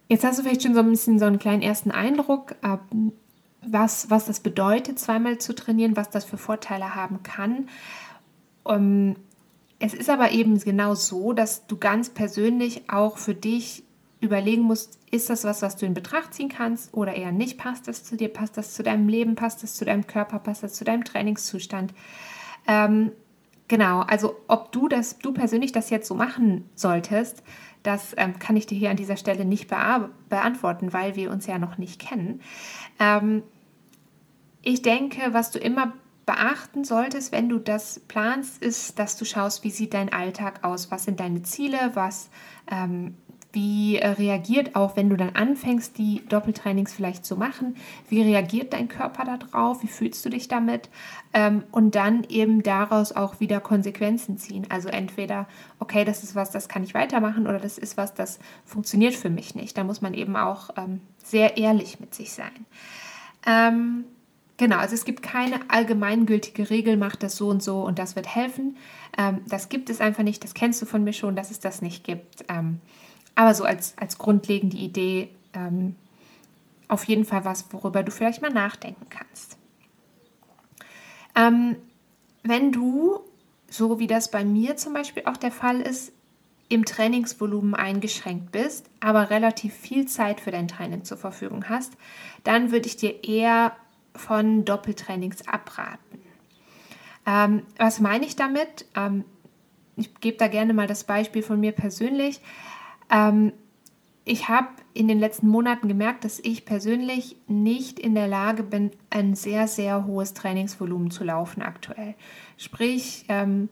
Jetzt 0.10 0.24
hast 0.24 0.40
du 0.40 0.44
vielleicht 0.44 0.64
schon 0.64 0.74
so 0.74 0.80
ein 0.80 0.90
bisschen 0.90 1.20
so 1.20 1.26
einen 1.26 1.40
kleinen 1.40 1.62
ersten 1.62 1.92
Eindruck, 1.92 2.56
ähm, 2.64 3.12
was, 3.62 4.10
was 4.10 4.26
das 4.26 4.40
bedeutet, 4.40 5.00
zweimal 5.00 5.38
zu 5.38 5.54
trainieren, 5.54 5.98
was 5.98 6.10
das 6.10 6.24
für 6.24 6.38
Vorteile 6.38 6.96
haben 6.96 7.24
kann. 7.24 7.68
Ähm, 8.66 9.16
es 9.80 9.94
ist 9.94 10.10
aber 10.10 10.32
eben 10.32 10.58
genau 10.60 10.96
so, 10.96 11.34
dass 11.34 11.68
du 11.68 11.78
ganz 11.78 12.10
persönlich 12.10 12.90
auch 12.90 13.18
für 13.18 13.36
dich 13.36 13.84
überlegen 14.20 14.64
musst, 14.64 15.00
ist 15.12 15.30
das 15.30 15.44
was, 15.44 15.62
was 15.62 15.76
du 15.76 15.86
in 15.86 15.94
Betracht 15.94 16.34
ziehen 16.34 16.50
kannst 16.50 16.94
oder 16.94 17.14
eher 17.14 17.32
nicht? 17.32 17.58
Passt 17.58 17.88
das 17.88 18.04
zu 18.04 18.16
dir? 18.16 18.30
Passt 18.30 18.58
das 18.58 18.74
zu 18.74 18.84
deinem 18.84 19.08
Leben? 19.08 19.36
Passt 19.36 19.62
das 19.64 19.76
zu 19.76 19.86
deinem 19.86 20.08
Körper? 20.08 20.40
Passt 20.40 20.64
das 20.64 20.74
zu 20.74 20.84
deinem 20.84 21.04
Trainingszustand? 21.04 21.94
Ähm, 22.68 23.12
genau, 23.68 24.02
also 24.02 24.36
ob 24.48 24.72
du 24.72 24.88
das, 24.88 25.20
du 25.20 25.34
persönlich 25.34 25.72
das 25.72 25.90
jetzt 25.90 26.08
so 26.08 26.16
machen 26.16 26.68
solltest, 26.76 27.44
das 27.84 28.14
ähm, 28.18 28.40
kann 28.40 28.58
ich 28.58 28.66
dir 28.66 28.78
hier 28.78 28.90
an 28.90 28.98
dieser 28.98 29.18
Stelle 29.18 29.46
nicht 29.46 29.68
beantworten, 29.70 30.94
weil 30.94 31.16
wir 31.16 31.32
uns 31.32 31.46
ja 31.46 31.60
noch 31.60 31.78
nicht 31.78 32.00
kennen. 32.00 32.42
Ähm, 33.00 33.44
ich 34.64 34.82
denke, 34.82 35.34
was 35.34 35.52
du 35.52 35.60
immer 35.60 35.94
beachten 36.26 36.84
solltest, 36.84 37.32
wenn 37.32 37.48
du 37.48 37.58
das 37.58 38.02
planst, 38.02 38.62
ist, 38.62 39.00
dass 39.00 39.16
du 39.16 39.24
schaust, 39.24 39.64
wie 39.64 39.70
sieht 39.70 39.94
dein 39.94 40.12
Alltag 40.12 40.66
aus, 40.66 40.92
was 40.92 41.06
sind 41.06 41.22
deine 41.22 41.44
Ziele, 41.44 41.92
was 41.94 42.30
ähm, 42.70 43.16
wie 43.58 43.96
äh, 43.96 44.10
reagiert 44.10 44.76
auch, 44.76 44.96
wenn 44.96 45.10
du 45.10 45.18
dann 45.18 45.36
anfängst, 45.36 45.98
die 45.98 46.24
Doppeltrainings 46.30 46.94
vielleicht 46.94 47.26
zu 47.26 47.38
machen? 47.38 47.76
Wie 48.08 48.22
reagiert 48.22 48.72
dein 48.72 48.88
Körper 48.88 49.26
darauf? 49.26 49.82
Wie 49.82 49.88
fühlst 49.88 50.24
du 50.24 50.30
dich 50.30 50.48
damit? 50.48 50.92
Ähm, 51.34 51.64
und 51.72 51.96
dann 51.96 52.24
eben 52.30 52.62
daraus 52.62 53.14
auch 53.14 53.40
wieder 53.40 53.60
Konsequenzen 53.60 54.38
ziehen. 54.38 54.68
Also 54.70 54.90
entweder, 54.90 55.48
okay, 55.80 56.06
das 56.06 56.22
ist 56.22 56.36
was, 56.36 56.52
das 56.52 56.70
kann 56.70 56.84
ich 56.84 56.94
weitermachen 56.94 57.48
oder 57.48 57.58
das 57.58 57.80
ist 57.80 57.98
was, 57.98 58.14
das 58.14 58.38
funktioniert 58.64 59.16
für 59.16 59.32
mich 59.32 59.56
nicht. 59.56 59.76
Da 59.76 59.84
muss 59.84 60.02
man 60.02 60.14
eben 60.14 60.36
auch 60.36 60.70
ähm, 60.78 61.02
sehr 61.24 61.58
ehrlich 61.58 62.00
mit 62.00 62.14
sich 62.14 62.34
sein. 62.34 62.68
Ähm, 63.48 64.04
Genau, 64.60 64.78
also 64.78 64.96
es 64.96 65.06
gibt 65.06 65.22
keine 65.22 65.60
allgemeingültige 65.68 66.72
Regel, 66.72 66.98
mach 66.98 67.16
das 67.16 67.36
so 67.36 67.48
und 67.50 67.62
so 67.62 67.84
und 67.84 68.00
das 68.00 68.16
wird 68.16 68.34
helfen. 68.34 68.76
Das 69.46 69.70
gibt 69.70 69.92
es 69.92 70.02
einfach 70.02 70.24
nicht, 70.24 70.44
das 70.44 70.56
kennst 70.56 70.82
du 70.82 70.88
von 70.88 71.04
mir 71.04 71.14
schon, 71.14 71.36
dass 71.36 71.52
es 71.52 71.60
das 71.60 71.84
nicht 71.84 72.04
gibt. 72.04 72.44
Aber 73.38 73.54
so 73.54 73.66
als, 73.66 73.96
als 74.00 74.18
grundlegende 74.18 74.78
Idee 74.78 75.30
ähm, 75.54 75.96
auf 76.88 77.04
jeden 77.04 77.24
Fall 77.24 77.46
was, 77.46 77.72
worüber 77.72 78.02
du 78.02 78.12
vielleicht 78.12 78.42
mal 78.42 78.52
nachdenken 78.52 79.06
kannst. 79.10 79.58
Ähm, 81.36 81.76
wenn 82.42 82.72
du, 82.72 83.20
so 83.70 84.00
wie 84.00 84.08
das 84.08 84.32
bei 84.32 84.44
mir 84.44 84.76
zum 84.76 84.94
Beispiel 84.94 85.24
auch 85.28 85.38
der 85.38 85.52
Fall 85.52 85.82
ist, 85.82 86.12
im 86.68 86.84
Trainingsvolumen 86.84 87.76
eingeschränkt 87.76 88.52
bist, 88.52 88.90
aber 89.02 89.30
relativ 89.30 89.76
viel 89.76 90.08
Zeit 90.08 90.42
für 90.42 90.50
dein 90.50 90.68
Training 90.68 91.04
zur 91.04 91.18
Verfügung 91.18 91.70
hast, 91.70 91.94
dann 92.44 92.72
würde 92.72 92.88
ich 92.88 92.98
dir 92.98 93.24
eher 93.24 93.76
von 94.16 94.66
Doppeltrainings 94.66 95.48
abraten. 95.48 96.24
Ähm, 97.28 97.62
was 97.78 98.00
meine 98.00 98.26
ich 98.26 98.36
damit? 98.36 98.88
Ähm, 98.96 99.26
ich 99.96 100.20
gebe 100.22 100.38
da 100.38 100.48
gerne 100.48 100.74
mal 100.74 100.88
das 100.88 101.04
Beispiel 101.04 101.44
von 101.44 101.60
mir 101.60 101.72
persönlich. 101.72 102.42
Ähm, 103.10 103.54
ich 104.26 104.50
habe 104.50 104.68
in 104.94 105.08
den 105.08 105.20
letzten 105.20 105.48
Monaten 105.48 105.88
gemerkt, 105.88 106.26
dass 106.26 106.40
ich 106.40 106.66
persönlich 106.66 107.38
nicht 107.48 107.98
in 107.98 108.14
der 108.14 108.28
Lage 108.28 108.64
bin, 108.64 108.92
ein 109.10 109.36
sehr, 109.36 109.68
sehr 109.68 110.06
hohes 110.06 110.34
Trainingsvolumen 110.34 111.12
zu 111.12 111.24
laufen 111.24 111.62
aktuell. 111.62 112.16
Sprich, 112.58 113.24
ähm, 113.30 113.70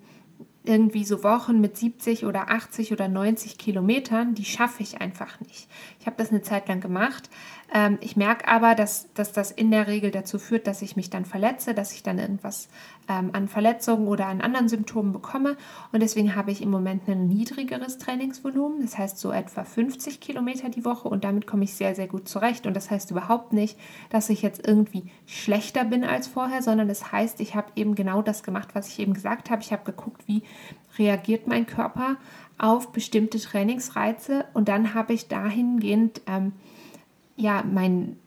irgendwie 0.63 1.03
so 1.03 1.23
Wochen 1.23 1.61
mit 1.61 1.77
70 1.77 2.25
oder 2.25 2.49
80 2.49 2.91
oder 2.91 3.07
90 3.07 3.57
Kilometern, 3.57 4.33
die 4.33 4.45
schaffe 4.45 4.81
ich 4.81 5.01
einfach 5.01 5.39
nicht. 5.41 5.67
Ich 6.05 6.07
habe 6.07 6.17
das 6.17 6.29
eine 6.29 6.43
Zeit 6.43 6.67
lang 6.67 6.81
gemacht, 6.81 7.31
ähm, 7.74 7.97
ich 8.00 8.15
merke 8.15 8.47
aber, 8.47 8.75
dass, 8.75 9.12
dass 9.15 9.31
das 9.31 9.50
in 9.50 9.71
der 9.71 9.88
Regel 9.88 10.12
dazu 10.12 10.38
führt, 10.38 10.67
dass 10.67 10.83
ich 10.83 10.95
mich 10.95 11.09
dann 11.09 11.25
verletze, 11.25 11.74
dass 11.74 11.93
ich 11.93 12.03
dann 12.03 12.19
irgendwas 12.19 12.67
ähm, 13.09 13.31
an 13.33 13.47
Verletzungen 13.47 14.07
oder 14.07 14.27
an 14.27 14.41
anderen 14.41 14.69
Symptomen 14.69 15.13
bekomme. 15.13 15.57
Und 15.91 16.01
deswegen 16.01 16.35
habe 16.35 16.51
ich 16.51 16.62
im 16.62 16.69
Moment 16.69 17.07
ein 17.07 17.27
niedrigeres 17.27 17.97
Trainingsvolumen, 17.97 18.81
das 18.81 18.97
heißt 18.97 19.17
so 19.17 19.31
etwa 19.31 19.63
50 19.63 20.19
Kilometer 20.19 20.69
die 20.69 20.85
Woche 20.85 21.09
und 21.09 21.24
damit 21.24 21.47
komme 21.47 21.63
ich 21.63 21.74
sehr, 21.74 21.95
sehr 21.95 22.07
gut 22.07 22.29
zurecht. 22.29 22.67
Und 22.67 22.75
das 22.75 22.91
heißt 22.91 23.09
überhaupt 23.09 23.51
nicht, 23.51 23.77
dass 24.12 24.29
ich 24.29 24.43
jetzt 24.43 24.67
irgendwie 24.67 25.09
schlechter 25.25 25.85
bin 25.85 26.03
als 26.03 26.27
vorher, 26.27 26.62
sondern 26.62 26.88
das 26.88 27.12
heißt, 27.12 27.41
ich 27.41 27.55
habe 27.55 27.71
eben 27.75 27.95
genau 27.95 28.21
das 28.21 28.43
gemacht, 28.43 28.69
was 28.74 28.89
ich 28.89 29.00
eben 29.00 29.15
gesagt 29.15 29.50
habe. 29.50 29.63
Ich 29.63 29.71
habe 29.71 29.83
geguckt, 29.83 30.21
wie 30.27 30.43
reagiert 30.97 31.47
mein 31.47 31.65
Körper 31.65 32.17
auf 32.57 32.91
bestimmte 32.91 33.39
Trainingsreize 33.39 34.45
und 34.53 34.67
dann 34.67 34.93
habe 34.93 35.13
ich 35.13 35.27
dahingehend 35.27 36.21
ähm, 36.27 36.53
ja, 37.35 37.63
mein, 37.69 38.17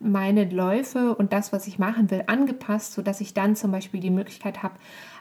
meine 0.00 0.44
Läufe 0.44 1.14
und 1.14 1.32
das, 1.32 1.52
was 1.52 1.66
ich 1.66 1.78
machen 1.78 2.10
will, 2.10 2.24
angepasst, 2.26 2.92
sodass 2.94 3.20
ich 3.20 3.34
dann 3.34 3.56
zum 3.56 3.70
Beispiel 3.70 4.00
die 4.00 4.10
Möglichkeit 4.10 4.62
habe, 4.62 4.74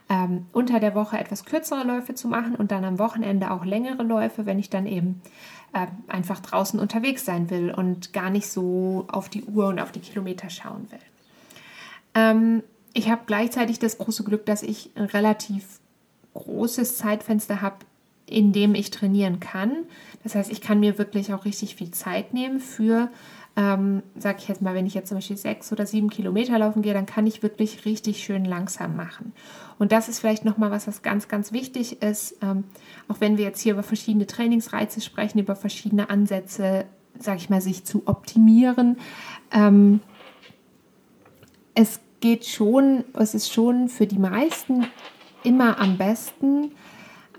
ähm, 0.09 0.45
unter 0.51 0.79
der 0.79 0.95
Woche 0.95 1.17
etwas 1.17 1.45
kürzere 1.45 1.83
Läufe 1.83 2.15
zu 2.15 2.27
machen 2.27 2.55
und 2.55 2.71
dann 2.71 2.83
am 2.83 2.99
Wochenende 2.99 3.51
auch 3.51 3.65
längere 3.65 4.03
Läufe, 4.03 4.45
wenn 4.45 4.59
ich 4.59 4.69
dann 4.69 4.85
eben 4.85 5.21
äh, 5.73 5.87
einfach 6.07 6.39
draußen 6.39 6.79
unterwegs 6.79 7.25
sein 7.25 7.49
will 7.49 7.71
und 7.71 8.13
gar 8.13 8.29
nicht 8.29 8.47
so 8.47 9.05
auf 9.11 9.29
die 9.29 9.43
Uhr 9.43 9.67
und 9.67 9.79
auf 9.79 9.91
die 9.91 9.99
Kilometer 9.99 10.49
schauen 10.49 10.87
will. 10.91 10.99
Ähm, 12.13 12.63
ich 12.93 13.09
habe 13.09 13.23
gleichzeitig 13.25 13.79
das 13.79 13.97
große 13.97 14.23
Glück, 14.23 14.45
dass 14.45 14.63
ich 14.63 14.91
ein 14.95 15.05
relativ 15.05 15.79
großes 16.33 16.97
Zeitfenster 16.97 17.61
habe, 17.61 17.77
in 18.27 18.51
dem 18.51 18.75
ich 18.75 18.91
trainieren 18.91 19.39
kann. 19.39 19.71
Das 20.23 20.35
heißt, 20.35 20.51
ich 20.51 20.61
kann 20.61 20.79
mir 20.79 20.97
wirklich 20.97 21.33
auch 21.33 21.45
richtig 21.45 21.75
viel 21.75 21.91
Zeit 21.91 22.33
nehmen 22.33 22.59
für, 22.59 23.09
ähm, 23.57 24.03
sag 24.17 24.39
ich 24.39 24.47
jetzt 24.47 24.61
mal, 24.61 24.73
wenn 24.73 24.85
ich 24.85 24.93
jetzt 24.93 25.09
zum 25.09 25.17
Beispiel 25.17 25.37
sechs 25.37 25.71
oder 25.71 25.85
sieben 25.85 26.09
Kilometer 26.09 26.57
laufen 26.59 26.81
gehe, 26.81 26.93
dann 26.93 27.05
kann 27.05 27.27
ich 27.27 27.43
wirklich 27.43 27.85
richtig 27.85 28.23
schön 28.23 28.43
langsam 28.43 28.95
machen. 28.95 29.33
Und 29.77 29.91
das 29.91 30.09
ist 30.09 30.19
vielleicht 30.19 30.43
nochmal 30.45 30.71
was, 30.71 30.87
was 30.87 31.03
ganz, 31.03 31.27
ganz 31.27 31.51
wichtig 31.51 32.01
ist, 32.01 32.37
ähm, 32.41 32.65
auch 33.07 33.21
wenn 33.21 33.37
wir 33.37 33.45
jetzt 33.45 33.61
hier 33.61 33.73
über 33.73 33.83
verschiedene 33.83 34.27
Trainingsreize 34.27 35.01
sprechen, 35.01 35.39
über 35.39 35.55
verschiedene 35.55 36.09
Ansätze, 36.09 36.85
sag 37.19 37.37
ich 37.37 37.49
mal, 37.49 37.61
sich 37.61 37.85
zu 37.85 38.03
optimieren. 38.07 38.97
Ähm, 39.51 40.01
es 41.75 41.99
geht 42.19 42.45
schon, 42.45 43.03
es 43.13 43.35
ist 43.35 43.53
schon 43.53 43.87
für 43.89 44.07
die 44.07 44.19
meisten 44.19 44.87
immer 45.43 45.79
am 45.79 45.97
besten, 45.97 46.71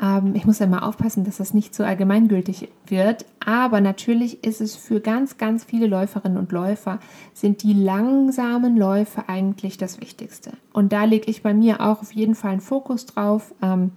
ähm, 0.01 0.35
ich 0.35 0.45
muss 0.45 0.59
ja 0.59 0.67
mal 0.67 0.81
aufpassen, 0.81 1.25
dass 1.25 1.39
das 1.39 1.55
nicht 1.55 1.75
so 1.75 1.85
allgemeingültig 1.85 2.69
wird. 2.87 3.25
Aber 3.45 3.81
natürlich 3.81 4.45
ist 4.45 4.61
es 4.61 4.77
für 4.77 5.01
ganz, 5.01 5.39
ganz 5.39 5.65
viele 5.65 5.87
Läuferinnen 5.87 6.39
und 6.39 6.53
Läufer, 6.53 6.99
sind 7.33 7.63
die 7.63 7.73
langsamen 7.73 8.77
Läufe 8.77 9.29
eigentlich 9.29 9.79
das 9.79 10.01
Wichtigste. 10.01 10.53
Und 10.73 10.93
da 10.93 11.05
lege 11.05 11.31
ich 11.31 11.43
bei 11.43 11.55
mir 11.55 11.81
auch 11.81 12.03
auf 12.03 12.13
jeden 12.13 12.35
Fall 12.35 12.53
einen 12.53 12.61
Fokus 12.61 13.07
drauf. 13.07 13.55
Ähm, 13.63 13.93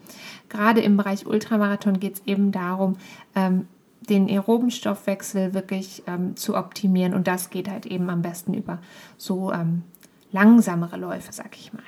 gerade 0.48 0.82
im 0.82 0.98
Bereich 0.98 1.26
Ultramarathon 1.26 2.00
geht 2.00 2.16
es 2.16 2.22
eben 2.26 2.52
darum, 2.52 2.98
ähm, 3.36 3.68
den 4.10 4.28
aeroben 4.28 4.72
Stoffwechsel 4.72 5.54
wirklich 5.54 6.04
ähm, 6.08 6.36
zu 6.36 6.56
optimieren. 6.56 7.14
Und 7.14 7.28
das 7.28 7.50
geht 7.50 7.70
halt 7.70 7.86
eben 7.86 8.10
am 8.10 8.22
besten 8.22 8.54
über 8.54 8.80
so 9.18 9.52
ähm, 9.52 9.84
langsamere 10.32 10.98
Läufe, 10.98 11.32
sag 11.32 11.56
ich 11.58 11.74
mal. 11.74 11.84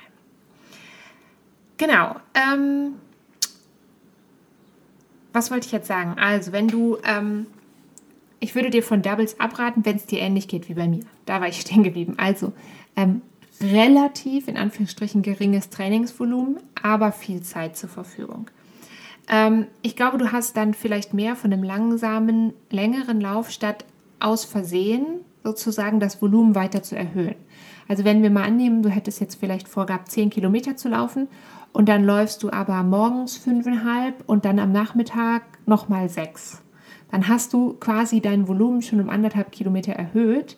Genau. 1.78 2.16
Ähm, 2.34 2.94
was 5.32 5.50
wollte 5.50 5.66
ich 5.66 5.72
jetzt 5.72 5.88
sagen? 5.88 6.16
Also, 6.18 6.52
wenn 6.52 6.68
du 6.68 6.98
ähm, 7.04 7.46
ich 8.42 8.56
würde 8.56 8.70
dir 8.70 8.82
von 8.82 9.02
Doubles 9.02 9.38
abraten, 9.38 9.84
wenn 9.84 9.96
es 9.96 10.06
dir 10.06 10.18
ähnlich 10.18 10.48
geht 10.48 10.68
wie 10.68 10.74
bei 10.74 10.88
mir. 10.88 11.04
Da 11.26 11.40
war 11.40 11.46
ich 11.46 11.60
stehen 11.60 11.84
geblieben. 11.84 12.14
Also 12.16 12.52
ähm, 12.96 13.22
relativ 13.60 14.48
in 14.48 14.56
Anführungsstrichen 14.56 15.22
geringes 15.22 15.70
Trainingsvolumen, 15.70 16.58
aber 16.82 17.12
viel 17.12 17.42
Zeit 17.42 17.76
zur 17.76 17.88
Verfügung. 17.88 18.50
Ähm, 19.28 19.68
ich 19.82 19.94
glaube, 19.94 20.18
du 20.18 20.32
hast 20.32 20.56
dann 20.56 20.74
vielleicht 20.74 21.14
mehr 21.14 21.36
von 21.36 21.52
einem 21.52 21.62
langsamen, 21.62 22.52
längeren 22.68 23.20
Lauf 23.20 23.50
statt 23.50 23.84
aus 24.18 24.44
Versehen 24.44 25.20
sozusagen 25.44 26.00
das 26.00 26.20
Volumen 26.20 26.56
weiter 26.56 26.82
zu 26.82 26.96
erhöhen. 26.96 27.36
Also 27.86 28.04
wenn 28.04 28.24
wir 28.24 28.30
mal 28.30 28.44
annehmen, 28.44 28.82
du 28.82 28.88
hättest 28.88 29.20
jetzt 29.20 29.36
vielleicht 29.36 29.68
vorgehabt, 29.68 30.10
10 30.10 30.30
Kilometer 30.30 30.76
zu 30.76 30.88
laufen 30.88 31.28
und 31.72 31.88
dann 31.88 32.04
läufst 32.04 32.42
du 32.42 32.50
aber 32.50 32.82
morgens 32.82 33.36
fünfeinhalb 33.36 34.22
und 34.26 34.44
dann 34.44 34.58
am 34.58 34.72
Nachmittag 34.72 35.42
nochmal 35.66 36.08
sechs. 36.08 36.62
Dann 37.10 37.28
hast 37.28 37.52
du 37.52 37.74
quasi 37.74 38.20
dein 38.20 38.48
Volumen 38.48 38.82
schon 38.82 39.00
um 39.00 39.08
anderthalb 39.08 39.52
Kilometer 39.52 39.92
erhöht, 39.92 40.56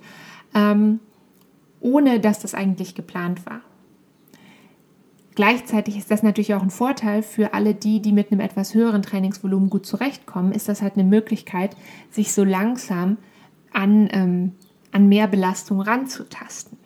ähm, 0.54 1.00
ohne 1.80 2.20
dass 2.20 2.40
das 2.40 2.54
eigentlich 2.54 2.94
geplant 2.94 3.44
war. 3.46 3.60
Gleichzeitig 5.34 5.98
ist 5.98 6.10
das 6.12 6.22
natürlich 6.22 6.54
auch 6.54 6.62
ein 6.62 6.70
Vorteil 6.70 7.22
für 7.22 7.54
alle 7.54 7.74
die, 7.74 8.00
die 8.00 8.12
mit 8.12 8.30
einem 8.30 8.40
etwas 8.40 8.72
höheren 8.74 9.02
Trainingsvolumen 9.02 9.68
gut 9.68 9.84
zurechtkommen, 9.84 10.52
ist 10.52 10.68
das 10.68 10.80
halt 10.80 10.94
eine 10.94 11.02
Möglichkeit, 11.02 11.76
sich 12.10 12.32
so 12.32 12.44
langsam 12.44 13.16
an, 13.72 14.08
ähm, 14.12 14.52
an 14.92 15.08
mehr 15.08 15.26
Belastung 15.26 15.80
ranzutasten. 15.80 16.78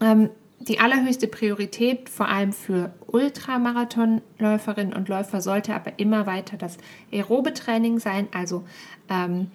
Ähm, 0.00 0.30
die 0.68 0.80
allerhöchste 0.80 1.28
Priorität, 1.28 2.08
vor 2.08 2.28
allem 2.28 2.52
für 2.52 2.92
Ultramarathonläuferinnen 3.06 4.94
und 4.94 5.08
Läufer, 5.08 5.40
sollte 5.40 5.74
aber 5.74 5.98
immer 5.98 6.26
weiter 6.26 6.56
das 6.56 6.78
aerobe 7.12 7.52
Training 7.52 7.98
sein, 7.98 8.28
also 8.32 8.64
ähm, 9.10 9.50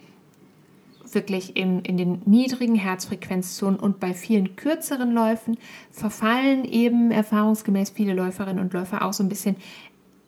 wirklich 1.12 1.58
in, 1.58 1.80
in 1.82 1.98
den 1.98 2.22
niedrigen 2.26 2.76
Herzfrequenzzonen 2.76 3.80
und 3.80 4.00
bei 4.00 4.14
vielen 4.14 4.56
kürzeren 4.56 5.12
Läufen 5.12 5.58
verfallen 5.90 6.64
eben 6.66 7.10
erfahrungsgemäß 7.10 7.90
viele 7.90 8.14
Läuferinnen 8.14 8.64
und 8.64 8.74
Läufer 8.74 9.04
auch 9.04 9.14
so 9.14 9.24
ein 9.24 9.30
bisschen 9.30 9.56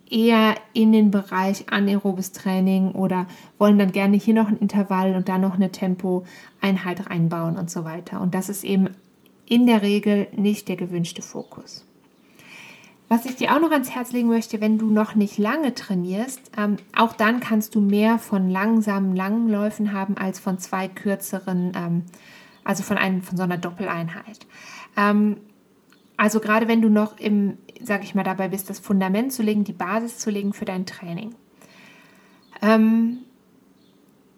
eher 0.10 0.56
in 0.74 0.92
den 0.92 1.12
Bereich 1.12 1.72
anaerobes 1.72 2.32
Training 2.32 2.92
oder 2.92 3.28
wollen 3.60 3.78
dann 3.78 3.92
gerne 3.92 4.18
hier 4.18 4.34
noch 4.34 4.48
ein 4.48 4.58
Intervall 4.58 5.16
und 5.16 5.30
da 5.30 5.38
noch 5.38 5.54
eine 5.54 5.72
Tempoeinheit 5.72 7.10
reinbauen 7.10 7.58
und 7.58 7.70
so 7.70 7.86
weiter. 7.86 8.20
Und 8.20 8.34
das 8.34 8.50
ist 8.50 8.64
eben 8.64 8.90
in 9.52 9.68
der 9.68 9.82
Regel 9.82 10.28
nicht 10.34 10.70
der 10.70 10.78
gewünschte 10.78 11.22
Fokus. 11.22 11.86
Was 13.10 13.26
ich 13.26 13.36
dir 13.36 13.54
auch 13.54 13.60
noch 13.60 13.72
ans 13.72 13.90
Herz 13.90 14.14
legen 14.14 14.30
möchte, 14.30 14.62
wenn 14.62 14.78
du 14.78 14.90
noch 14.90 15.14
nicht 15.14 15.38
lange 15.38 15.76
trainierst, 15.76 16.52
ähm, 16.58 16.78
auch 16.96 17.12
dann 17.12 17.42
kannst 17.42 17.76
du 17.76 17.82
mehr 17.82 18.18
von 18.18 18.50
langsamen, 18.50 19.14
langen 19.14 19.50
Läufen 19.50 19.92
haben 19.92 20.16
als 20.16 20.40
von 20.40 20.58
zwei 20.58 20.88
kürzeren, 20.88 21.74
ähm, 21.76 22.04
also 22.64 22.82
von, 22.82 22.98
einem, 22.98 23.22
von 23.24 23.36
so 23.36 23.44
einer 23.44 23.58
Doppeleinheit. 23.58 24.48
Ähm, 24.96 25.36
also 26.16 26.40
gerade 26.40 26.70
wenn 26.70 26.82
du 26.82 26.88
noch 26.88 27.20
im, 27.20 27.58
sag 27.82 28.06
ich 28.06 28.16
mal, 28.16 28.24
dabei 28.24 28.48
bist, 28.48 28.70
das 28.70 28.80
Fundament 28.80 29.34
zu 29.34 29.44
legen, 29.44 29.66
die 29.66 29.74
Basis 29.74 30.18
zu 30.18 30.30
legen 30.30 30.54
für 30.54 30.64
dein 30.64 30.86
Training. 30.86 31.36
Ähm, 32.62 33.18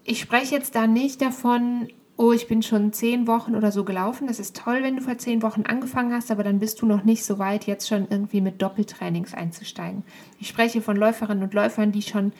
ich 0.05 0.19
spreche 0.19 0.55
jetzt 0.55 0.73
da 0.73 0.87
nicht 0.87 1.21
davon, 1.21 1.87
oh, 2.15 2.31
ich 2.31 2.47
bin 2.47 2.61
schon 2.61 2.93
zehn 2.93 3.27
Wochen 3.27 3.55
oder 3.55 3.71
so 3.71 3.83
gelaufen. 3.83 4.27
Das 4.27 4.39
ist 4.39 4.55
toll, 4.55 4.83
wenn 4.83 4.97
du 4.97 5.01
vor 5.01 5.17
zehn 5.17 5.41
Wochen 5.41 5.63
angefangen 5.63 6.13
hast, 6.13 6.31
aber 6.31 6.43
dann 6.43 6.59
bist 6.59 6.81
du 6.81 6.85
noch 6.85 7.03
nicht 7.03 7.25
so 7.25 7.39
weit, 7.39 7.65
jetzt 7.65 7.87
schon 7.87 8.07
irgendwie 8.09 8.41
mit 8.41 8.61
Doppeltrainings 8.61 9.33
einzusteigen. 9.33 10.03
Ich 10.39 10.47
spreche 10.47 10.81
von 10.81 10.95
Läuferinnen 10.95 11.43
und 11.43 11.53
Läufern, 11.53 11.91
die 11.91 12.03
schon, 12.03 12.31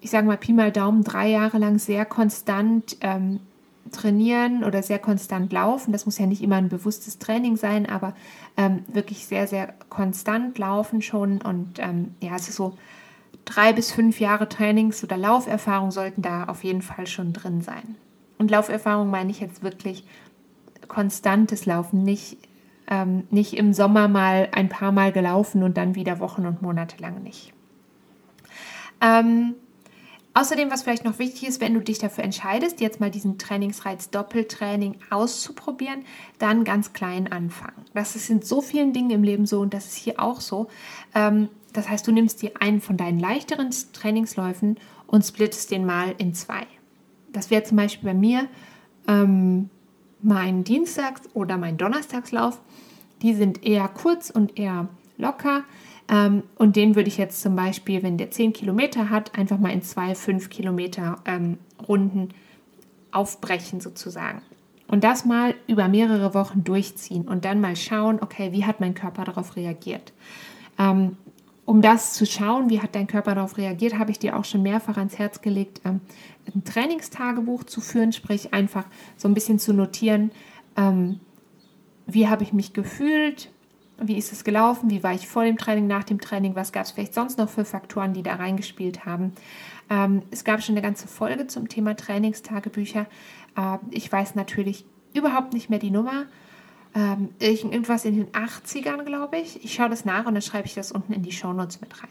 ich 0.00 0.10
sage 0.10 0.26
mal 0.26 0.36
Pi 0.36 0.52
mal 0.52 0.72
Daumen, 0.72 1.04
drei 1.04 1.28
Jahre 1.28 1.58
lang 1.58 1.78
sehr 1.78 2.04
konstant 2.04 2.96
ähm, 3.00 3.40
trainieren 3.92 4.64
oder 4.64 4.82
sehr 4.82 4.98
konstant 4.98 5.52
laufen. 5.52 5.92
Das 5.92 6.04
muss 6.04 6.18
ja 6.18 6.26
nicht 6.26 6.42
immer 6.42 6.56
ein 6.56 6.68
bewusstes 6.68 7.18
Training 7.18 7.56
sein, 7.56 7.88
aber 7.88 8.14
ähm, 8.56 8.84
wirklich 8.88 9.26
sehr, 9.26 9.46
sehr 9.46 9.74
konstant 9.88 10.58
laufen 10.58 11.02
schon. 11.02 11.40
Und 11.40 11.78
ähm, 11.78 12.14
ja, 12.20 12.34
es 12.34 12.48
ist 12.48 12.56
so 12.56 12.76
drei 13.44 13.72
bis 13.72 13.92
fünf 13.92 14.18
Jahre 14.20 14.48
Trainings- 14.48 15.04
oder 15.04 15.16
Lauferfahrung 15.16 15.92
sollten 15.92 16.20
da 16.20 16.44
auf 16.44 16.64
jeden 16.64 16.82
Fall 16.82 17.06
schon 17.06 17.32
drin 17.32 17.62
sein. 17.62 17.96
Und 18.38 18.50
Lauferfahrung 18.50 19.10
meine 19.10 19.30
ich 19.30 19.40
jetzt 19.40 19.62
wirklich 19.62 20.04
konstantes 20.86 21.66
Laufen, 21.66 22.02
nicht, 22.02 22.38
ähm, 22.88 23.24
nicht 23.30 23.56
im 23.56 23.72
Sommer 23.72 24.08
mal 24.08 24.48
ein 24.52 24.68
paar 24.68 24.92
Mal 24.92 25.12
gelaufen 25.12 25.62
und 25.62 25.76
dann 25.76 25.94
wieder 25.94 26.20
Wochen 26.20 26.46
und 26.46 26.62
Monate 26.62 26.96
lang 27.02 27.22
nicht. 27.22 27.52
Ähm, 29.00 29.54
außerdem, 30.34 30.70
was 30.70 30.82
vielleicht 30.82 31.04
noch 31.04 31.18
wichtig 31.18 31.46
ist, 31.46 31.60
wenn 31.60 31.74
du 31.74 31.80
dich 31.80 31.98
dafür 31.98 32.24
entscheidest, 32.24 32.80
jetzt 32.80 33.00
mal 33.00 33.10
diesen 33.10 33.38
Trainingsreiz 33.38 34.10
Doppeltraining 34.10 34.96
auszuprobieren, 35.10 36.04
dann 36.38 36.64
ganz 36.64 36.92
klein 36.92 37.30
anfangen. 37.30 37.84
Das 37.94 38.16
ist 38.16 38.30
in 38.30 38.42
so 38.42 38.60
vielen 38.60 38.92
Dingen 38.92 39.10
im 39.10 39.22
Leben 39.22 39.46
so 39.46 39.60
und 39.60 39.74
das 39.74 39.86
ist 39.86 39.96
hier 39.96 40.20
auch 40.20 40.40
so. 40.40 40.68
Ähm, 41.14 41.48
das 41.72 41.88
heißt, 41.88 42.06
du 42.06 42.12
nimmst 42.12 42.42
dir 42.42 42.52
einen 42.60 42.80
von 42.80 42.96
deinen 42.96 43.20
leichteren 43.20 43.70
Trainingsläufen 43.92 44.78
und 45.06 45.24
splittest 45.24 45.70
den 45.70 45.84
mal 45.84 46.14
in 46.18 46.34
zwei 46.34 46.66
das 47.32 47.50
wäre 47.50 47.62
zum 47.62 47.76
Beispiel 47.76 48.08
bei 48.10 48.14
mir 48.14 48.48
ähm, 49.06 49.70
mein 50.22 50.64
Dienstags- 50.64 51.28
oder 51.34 51.56
mein 51.56 51.76
Donnerstagslauf. 51.76 52.60
Die 53.22 53.34
sind 53.34 53.64
eher 53.64 53.88
kurz 53.88 54.30
und 54.30 54.58
eher 54.58 54.88
locker. 55.16 55.64
Ähm, 56.08 56.42
und 56.56 56.76
den 56.76 56.94
würde 56.94 57.08
ich 57.08 57.18
jetzt 57.18 57.42
zum 57.42 57.56
Beispiel, 57.56 58.02
wenn 58.02 58.16
der 58.16 58.30
10 58.30 58.52
Kilometer 58.52 59.10
hat, 59.10 59.36
einfach 59.36 59.58
mal 59.58 59.72
in 59.72 59.82
zwei 59.82 60.14
5 60.14 60.48
Kilometer 60.48 61.16
ähm, 61.24 61.58
Runden 61.86 62.28
aufbrechen 63.10 63.80
sozusagen. 63.80 64.42
Und 64.86 65.04
das 65.04 65.24
mal 65.24 65.54
über 65.66 65.88
mehrere 65.88 66.32
Wochen 66.32 66.64
durchziehen 66.64 67.28
und 67.28 67.44
dann 67.44 67.60
mal 67.60 67.76
schauen, 67.76 68.18
okay, 68.22 68.52
wie 68.52 68.64
hat 68.64 68.80
mein 68.80 68.94
Körper 68.94 69.24
darauf 69.24 69.54
reagiert. 69.56 70.14
Ähm, 70.78 71.18
um 71.68 71.82
das 71.82 72.14
zu 72.14 72.24
schauen, 72.24 72.70
wie 72.70 72.80
hat 72.80 72.94
dein 72.94 73.06
Körper 73.06 73.34
darauf 73.34 73.58
reagiert, 73.58 73.98
habe 73.98 74.10
ich 74.10 74.18
dir 74.18 74.38
auch 74.38 74.46
schon 74.46 74.62
mehrfach 74.62 74.96
ans 74.96 75.18
Herz 75.18 75.42
gelegt, 75.42 75.82
ähm, 75.84 76.00
ein 76.54 76.64
Trainingstagebuch 76.64 77.64
zu 77.64 77.82
führen, 77.82 78.14
sprich 78.14 78.54
einfach 78.54 78.86
so 79.18 79.28
ein 79.28 79.34
bisschen 79.34 79.58
zu 79.58 79.74
notieren, 79.74 80.30
ähm, 80.78 81.20
wie 82.06 82.26
habe 82.26 82.42
ich 82.42 82.54
mich 82.54 82.72
gefühlt, 82.72 83.50
wie 84.00 84.16
ist 84.16 84.32
es 84.32 84.44
gelaufen, 84.44 84.88
wie 84.88 85.02
war 85.02 85.12
ich 85.12 85.28
vor 85.28 85.44
dem 85.44 85.58
Training, 85.58 85.86
nach 85.86 86.04
dem 86.04 86.22
Training, 86.22 86.56
was 86.56 86.72
gab 86.72 86.84
es 86.84 86.92
vielleicht 86.92 87.12
sonst 87.12 87.36
noch 87.36 87.50
für 87.50 87.66
Faktoren, 87.66 88.14
die 88.14 88.22
da 88.22 88.36
reingespielt 88.36 89.04
haben. 89.04 89.34
Ähm, 89.90 90.22
es 90.30 90.44
gab 90.44 90.62
schon 90.62 90.74
eine 90.74 90.80
ganze 90.80 91.06
Folge 91.06 91.48
zum 91.48 91.68
Thema 91.68 91.94
Trainingstagebücher. 91.94 93.04
Äh, 93.58 93.76
ich 93.90 94.10
weiß 94.10 94.36
natürlich 94.36 94.86
überhaupt 95.12 95.52
nicht 95.52 95.68
mehr 95.68 95.80
die 95.80 95.90
Nummer 95.90 96.24
ähm, 96.94 97.30
irgendwas 97.38 98.04
in 98.04 98.16
den 98.16 98.28
80ern, 98.28 99.04
glaube 99.04 99.38
ich. 99.38 99.64
Ich 99.64 99.74
schaue 99.74 99.90
das 99.90 100.04
nach 100.04 100.26
und 100.26 100.34
dann 100.34 100.42
schreibe 100.42 100.66
ich 100.66 100.74
das 100.74 100.92
unten 100.92 101.12
in 101.12 101.22
die 101.22 101.32
Shownotes 101.32 101.80
mit 101.80 102.02
rein. 102.02 102.10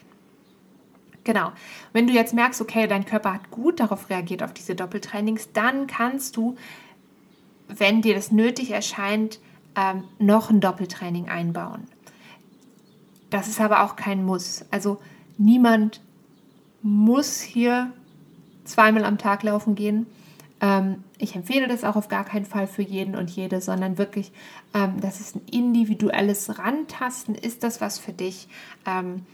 Genau. 1.23 1.51
Wenn 1.91 2.07
du 2.07 2.13
jetzt 2.13 2.33
merkst, 2.33 2.61
okay, 2.61 2.87
dein 2.87 3.05
Körper 3.05 3.33
hat 3.33 3.51
gut 3.51 3.79
darauf 3.81 4.09
reagiert, 4.09 4.43
auf 4.43 4.53
diese 4.53 4.75
Doppeltrainings, 4.75 5.51
dann 5.51 5.85
kannst 5.87 6.37
du, 6.37 6.55
wenn 7.67 8.01
dir 8.01 8.15
das 8.15 8.31
nötig 8.31 8.71
erscheint, 8.71 9.39
ähm, 9.75 10.05
noch 10.19 10.49
ein 10.49 10.61
Doppeltraining 10.61 11.27
einbauen. 11.27 11.87
Das 13.29 13.49
ist 13.49 13.59
aber 13.59 13.83
auch 13.83 13.97
kein 13.97 14.23
Muss. 14.23 14.65
Also 14.71 15.01
niemand 15.37 16.01
muss 16.81 17.41
hier 17.41 17.91
zweimal 18.63 19.03
am 19.03 19.17
Tag 19.17 19.43
laufen 19.43 19.75
gehen. 19.75 20.07
Ähm, 20.59 21.03
ich 21.17 21.35
empfehle 21.35 21.67
das 21.67 21.83
auch 21.83 21.95
auf 21.95 22.07
gar 22.07 22.23
keinen 22.23 22.45
Fall 22.45 22.67
für 22.67 22.81
jeden 22.81 23.15
und 23.15 23.29
jede, 23.29 23.61
sondern 23.61 23.97
wirklich, 23.97 24.31
ähm, 24.73 24.99
das 25.01 25.19
ist 25.19 25.35
ein 25.35 25.41
individuelles 25.51 26.57
Rantasten. 26.57 27.35
Ist 27.35 27.63
das 27.63 27.81
was 27.81 27.99
für 27.99 28.13
dich? 28.13 28.47
Ähm, 28.85 29.25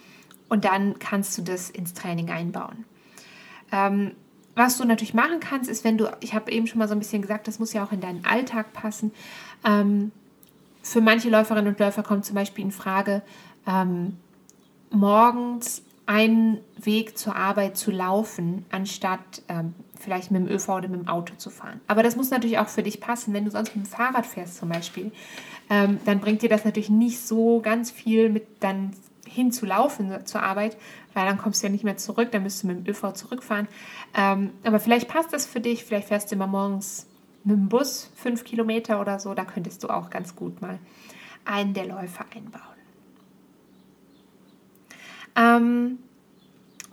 und 0.49 0.65
dann 0.65 0.99
kannst 0.99 1.37
du 1.37 1.41
das 1.41 1.69
ins 1.69 1.93
Training 1.93 2.29
einbauen. 2.29 2.85
Ähm, 3.71 4.11
was 4.55 4.77
du 4.77 4.85
natürlich 4.85 5.13
machen 5.13 5.39
kannst, 5.39 5.69
ist, 5.69 5.83
wenn 5.83 5.97
du, 5.97 6.11
ich 6.19 6.35
habe 6.35 6.51
eben 6.51 6.67
schon 6.67 6.79
mal 6.79 6.87
so 6.87 6.93
ein 6.93 6.99
bisschen 6.99 7.21
gesagt, 7.21 7.47
das 7.47 7.57
muss 7.57 7.73
ja 7.73 7.83
auch 7.83 7.91
in 7.91 8.01
deinen 8.01 8.23
Alltag 8.23 8.71
passen. 8.73 9.11
Ähm, 9.65 10.11
für 10.83 11.01
manche 11.01 11.29
Läuferinnen 11.29 11.73
und 11.73 11.79
Läufer 11.79 12.03
kommt 12.03 12.25
zum 12.25 12.35
Beispiel 12.35 12.65
in 12.65 12.71
Frage, 12.71 13.23
ähm, 13.65 14.17
morgens 14.91 15.81
einen 16.05 16.59
Weg 16.77 17.17
zur 17.17 17.35
Arbeit 17.35 17.77
zu 17.77 17.91
laufen, 17.91 18.65
anstatt 18.69 19.41
ähm, 19.47 19.73
vielleicht 19.97 20.31
mit 20.31 20.41
dem 20.41 20.53
ÖV 20.53 20.69
oder 20.69 20.87
mit 20.89 20.99
dem 20.99 21.07
Auto 21.07 21.35
zu 21.35 21.49
fahren. 21.49 21.79
Aber 21.87 22.03
das 22.03 22.15
muss 22.15 22.29
natürlich 22.29 22.59
auch 22.59 22.67
für 22.67 22.83
dich 22.83 22.99
passen. 22.99 23.33
Wenn 23.33 23.45
du 23.45 23.51
sonst 23.51 23.75
mit 23.75 23.85
dem 23.85 23.89
Fahrrad 23.89 24.25
fährst 24.25 24.57
zum 24.57 24.69
Beispiel, 24.69 25.11
ähm, 25.69 25.99
dann 26.05 26.19
bringt 26.19 26.41
dir 26.41 26.49
das 26.49 26.65
natürlich 26.65 26.89
nicht 26.89 27.25
so 27.25 27.61
ganz 27.61 27.89
viel 27.89 28.29
mit 28.29 28.45
dann 28.59 28.91
hinzulaufen 29.25 30.25
zur 30.25 30.43
Arbeit, 30.43 30.77
weil 31.13 31.25
dann 31.25 31.37
kommst 31.37 31.63
du 31.63 31.67
ja 31.67 31.71
nicht 31.71 31.83
mehr 31.83 31.97
zurück, 31.97 32.31
dann 32.31 32.43
müsst 32.43 32.63
du 32.63 32.67
mit 32.67 32.85
dem 32.85 32.91
ÖV 32.91 33.13
zurückfahren. 33.13 33.67
Ähm, 34.15 34.51
aber 34.63 34.79
vielleicht 34.79 35.07
passt 35.07 35.33
das 35.33 35.45
für 35.45 35.59
dich, 35.59 35.85
vielleicht 35.85 36.09
fährst 36.09 36.31
du 36.31 36.35
immer 36.35 36.47
morgens 36.47 37.07
mit 37.43 37.55
dem 37.55 37.69
Bus 37.69 38.11
fünf 38.15 38.43
Kilometer 38.43 39.01
oder 39.01 39.19
so, 39.19 39.33
da 39.33 39.45
könntest 39.45 39.83
du 39.83 39.89
auch 39.89 40.09
ganz 40.09 40.35
gut 40.35 40.61
mal 40.61 40.79
einen 41.45 41.73
der 41.73 41.85
Läufe 41.85 42.23
einbauen. 42.35 42.72
Ähm, 45.35 45.99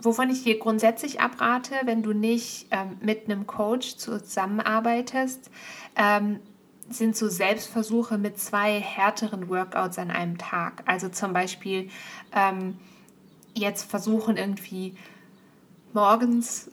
wovon 0.01 0.29
ich 0.29 0.43
dir 0.43 0.57
grundsätzlich 0.57 1.21
abrate, 1.21 1.75
wenn 1.85 2.03
du 2.03 2.13
nicht 2.13 2.67
ähm, 2.71 2.97
mit 3.01 3.25
einem 3.25 3.47
Coach 3.47 3.97
zusammenarbeitest, 3.97 5.49
ähm, 5.95 6.39
sind 6.89 7.15
so 7.15 7.29
Selbstversuche 7.29 8.17
mit 8.17 8.39
zwei 8.39 8.79
härteren 8.79 9.49
Workouts 9.49 9.97
an 9.97 10.11
einem 10.11 10.37
Tag. 10.37 10.83
Also 10.85 11.09
zum 11.09 11.33
Beispiel 11.33 11.89
ähm, 12.33 12.77
jetzt 13.53 13.89
versuchen 13.89 14.37
irgendwie 14.37 14.95
morgens 15.93 16.69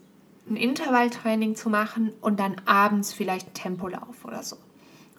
ein 0.48 0.57
Intervalltraining 0.57 1.57
zu 1.57 1.70
machen 1.70 2.12
und 2.20 2.40
dann 2.40 2.57
abends 2.64 3.12
vielleicht 3.12 3.46
einen 3.46 3.54
Tempolauf 3.54 4.24
oder 4.24 4.42
so. 4.42 4.57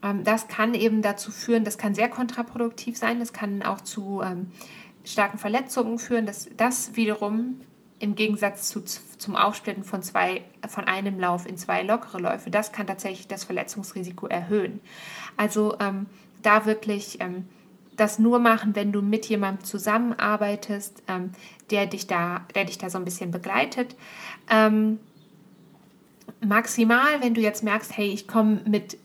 Ähm, 0.03 0.23
das 0.23 0.47
kann 0.47 0.73
eben 0.73 1.01
dazu 1.01 1.31
führen, 1.31 1.63
das 1.63 1.77
kann 1.77 1.93
sehr 1.93 2.09
kontraproduktiv 2.09 2.97
sein, 2.97 3.19
das 3.19 3.33
kann 3.33 3.61
auch 3.61 3.81
zu 3.81 4.21
ähm, 4.23 4.51
starken 5.09 5.37
Verletzungen 5.37 5.99
führen, 5.99 6.25
dass 6.25 6.49
das 6.55 6.95
wiederum 6.95 7.61
im 7.99 8.15
Gegensatz 8.15 8.69
zu, 8.69 8.83
zum 8.83 9.35
Aufsplitten 9.35 9.83
von, 9.83 10.01
zwei, 10.01 10.43
von 10.67 10.85
einem 10.85 11.19
Lauf 11.19 11.45
in 11.45 11.57
zwei 11.57 11.83
lockere 11.83 12.19
Läufe, 12.19 12.49
das 12.49 12.71
kann 12.71 12.87
tatsächlich 12.87 13.27
das 13.27 13.43
Verletzungsrisiko 13.43 14.27
erhöhen. 14.27 14.79
Also 15.35 15.77
ähm, 15.79 16.05
da 16.41 16.65
wirklich 16.65 17.19
ähm, 17.19 17.45
das 17.97 18.19
nur 18.19 18.39
machen, 18.39 18.75
wenn 18.75 18.91
du 18.91 19.01
mit 19.01 19.25
jemandem 19.25 19.65
zusammenarbeitest, 19.65 21.03
ähm, 21.07 21.31
der, 21.69 21.85
dich 21.85 22.07
da, 22.07 22.45
der 22.55 22.65
dich 22.65 22.77
da 22.77 22.89
so 22.89 22.97
ein 22.97 23.05
bisschen 23.05 23.31
begleitet. 23.31 23.97
Ähm, 24.49 24.99
maximal, 26.45 27.21
wenn 27.21 27.33
du 27.33 27.41
jetzt 27.41 27.63
merkst, 27.63 27.97
hey, 27.97 28.07
ich 28.07 28.27
komme 28.27 28.61
mit 28.65 28.97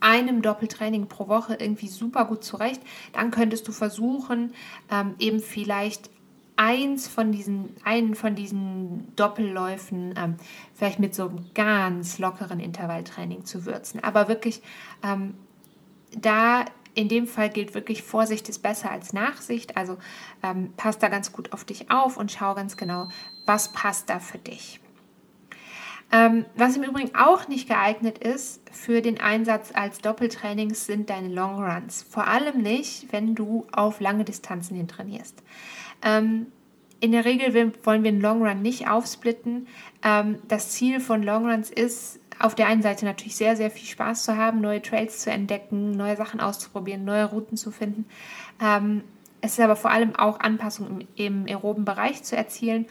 einem 0.00 0.42
Doppeltraining 0.42 1.08
pro 1.08 1.28
Woche 1.28 1.56
irgendwie 1.58 1.88
super 1.88 2.24
gut 2.26 2.44
zurecht, 2.44 2.80
dann 3.12 3.30
könntest 3.30 3.66
du 3.68 3.72
versuchen, 3.72 4.52
ähm, 4.90 5.14
eben 5.18 5.40
vielleicht 5.40 6.10
eins 6.56 7.06
von 7.06 7.32
diesen, 7.32 7.76
einen 7.84 8.14
von 8.14 8.34
diesen 8.34 9.14
Doppelläufen 9.14 10.14
ähm, 10.16 10.36
vielleicht 10.74 10.98
mit 10.98 11.14
so 11.14 11.28
einem 11.28 11.50
ganz 11.54 12.18
lockeren 12.18 12.60
Intervalltraining 12.60 13.44
zu 13.44 13.66
würzen. 13.66 14.02
Aber 14.02 14.28
wirklich, 14.28 14.62
ähm, 15.02 15.34
da 16.16 16.64
in 16.94 17.08
dem 17.08 17.26
Fall 17.26 17.50
gilt 17.50 17.74
wirklich, 17.74 18.02
Vorsicht 18.02 18.48
ist 18.48 18.62
besser 18.62 18.90
als 18.90 19.12
Nachsicht. 19.12 19.76
Also 19.76 19.98
ähm, 20.42 20.72
passt 20.78 21.02
da 21.02 21.08
ganz 21.08 21.30
gut 21.30 21.52
auf 21.52 21.64
dich 21.64 21.90
auf 21.90 22.16
und 22.16 22.32
schau 22.32 22.54
ganz 22.54 22.78
genau, 22.78 23.08
was 23.44 23.70
passt 23.72 24.08
da 24.08 24.18
für 24.18 24.38
dich. 24.38 24.80
Ähm, 26.12 26.44
was 26.54 26.76
im 26.76 26.84
Übrigen 26.84 27.14
auch 27.16 27.48
nicht 27.48 27.68
geeignet 27.68 28.18
ist 28.18 28.60
für 28.70 29.02
den 29.02 29.20
Einsatz 29.20 29.72
als 29.74 30.00
Doppeltrainings 30.00 30.86
sind 30.86 31.10
deine 31.10 31.28
Long 31.28 31.62
Runs. 31.62 32.06
Vor 32.08 32.28
allem 32.28 32.62
nicht, 32.62 33.12
wenn 33.12 33.34
du 33.34 33.66
auf 33.72 34.00
lange 34.00 34.24
Distanzen 34.24 34.76
hin 34.76 34.86
trainierst. 34.86 35.42
Ähm, 36.02 36.46
in 37.00 37.12
der 37.12 37.24
Regel 37.24 37.72
wollen 37.82 38.04
wir 38.04 38.10
einen 38.10 38.20
Long 38.20 38.46
Run 38.46 38.62
nicht 38.62 38.88
aufsplitten. 38.88 39.66
Ähm, 40.02 40.38
das 40.48 40.70
Ziel 40.70 41.00
von 41.00 41.22
Long 41.22 41.50
Runs 41.50 41.70
ist, 41.70 42.20
auf 42.38 42.54
der 42.54 42.68
einen 42.68 42.82
Seite 42.82 43.04
natürlich 43.04 43.36
sehr, 43.36 43.56
sehr 43.56 43.70
viel 43.70 43.88
Spaß 43.88 44.24
zu 44.24 44.36
haben, 44.36 44.60
neue 44.60 44.82
Trails 44.82 45.20
zu 45.20 45.30
entdecken, 45.30 45.90
neue 45.92 46.16
Sachen 46.16 46.40
auszuprobieren, 46.40 47.04
neue 47.04 47.24
Routen 47.24 47.56
zu 47.56 47.70
finden. 47.70 48.06
Ähm, 48.62 49.02
es 49.40 49.52
ist 49.52 49.60
aber 49.60 49.76
vor 49.76 49.90
allem 49.90 50.14
auch 50.16 50.40
Anpassung 50.40 51.00
im, 51.00 51.08
im 51.16 51.46
aeroben 51.46 51.84
Bereich 51.84 52.22
zu 52.22 52.36
erzielen 52.36 52.86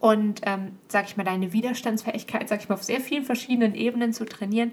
und, 0.00 0.40
ähm, 0.44 0.72
sag 0.88 1.06
ich 1.06 1.16
mal, 1.16 1.24
deine 1.24 1.52
Widerstandsfähigkeit, 1.52 2.48
sag 2.48 2.60
ich 2.60 2.68
mal, 2.68 2.74
auf 2.74 2.82
sehr 2.82 3.00
vielen 3.00 3.24
verschiedenen 3.24 3.74
Ebenen 3.74 4.12
zu 4.12 4.24
trainieren 4.24 4.72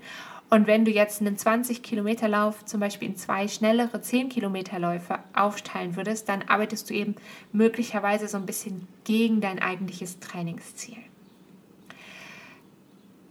und 0.50 0.66
wenn 0.66 0.86
du 0.86 0.92
jetzt 0.92 1.20
einen 1.22 1.36
20-Kilometer-Lauf 1.36 2.64
zum 2.66 2.80
Beispiel 2.80 3.10
in 3.10 3.18
zwei 3.18 3.48
schnellere 3.48 3.98
10-Kilometer-Läufe 3.98 5.20
aufteilen 5.34 5.98
würdest, 5.98 6.30
dann 6.30 6.44
arbeitest 6.44 6.90
du 6.90 6.94
eben 6.94 7.16
möglicherweise 7.52 8.28
so 8.28 8.38
ein 8.38 8.46
bisschen 8.46 8.88
gegen 9.04 9.42
dein 9.42 9.60
eigentliches 9.60 10.20
Trainingsziel. 10.20 10.98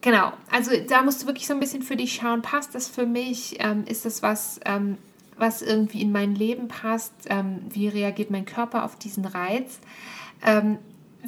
Genau, 0.02 0.32
also 0.50 0.72
da 0.88 1.02
musst 1.02 1.22
du 1.22 1.26
wirklich 1.26 1.46
so 1.46 1.54
ein 1.54 1.60
bisschen 1.60 1.82
für 1.82 1.96
dich 1.96 2.14
schauen, 2.14 2.42
passt 2.42 2.74
das 2.74 2.86
für 2.86 3.06
mich? 3.06 3.56
Ähm, 3.60 3.84
ist 3.86 4.04
das 4.04 4.22
was, 4.22 4.60
ähm, 4.66 4.98
was 5.38 5.62
irgendwie 5.62 6.02
in 6.02 6.12
mein 6.12 6.34
Leben 6.34 6.68
passt? 6.68 7.12
Ähm, 7.28 7.62
wie 7.70 7.88
reagiert 7.88 8.30
mein 8.30 8.44
Körper 8.44 8.84
auf 8.84 8.96
diesen 8.96 9.24
Reiz? 9.24 9.80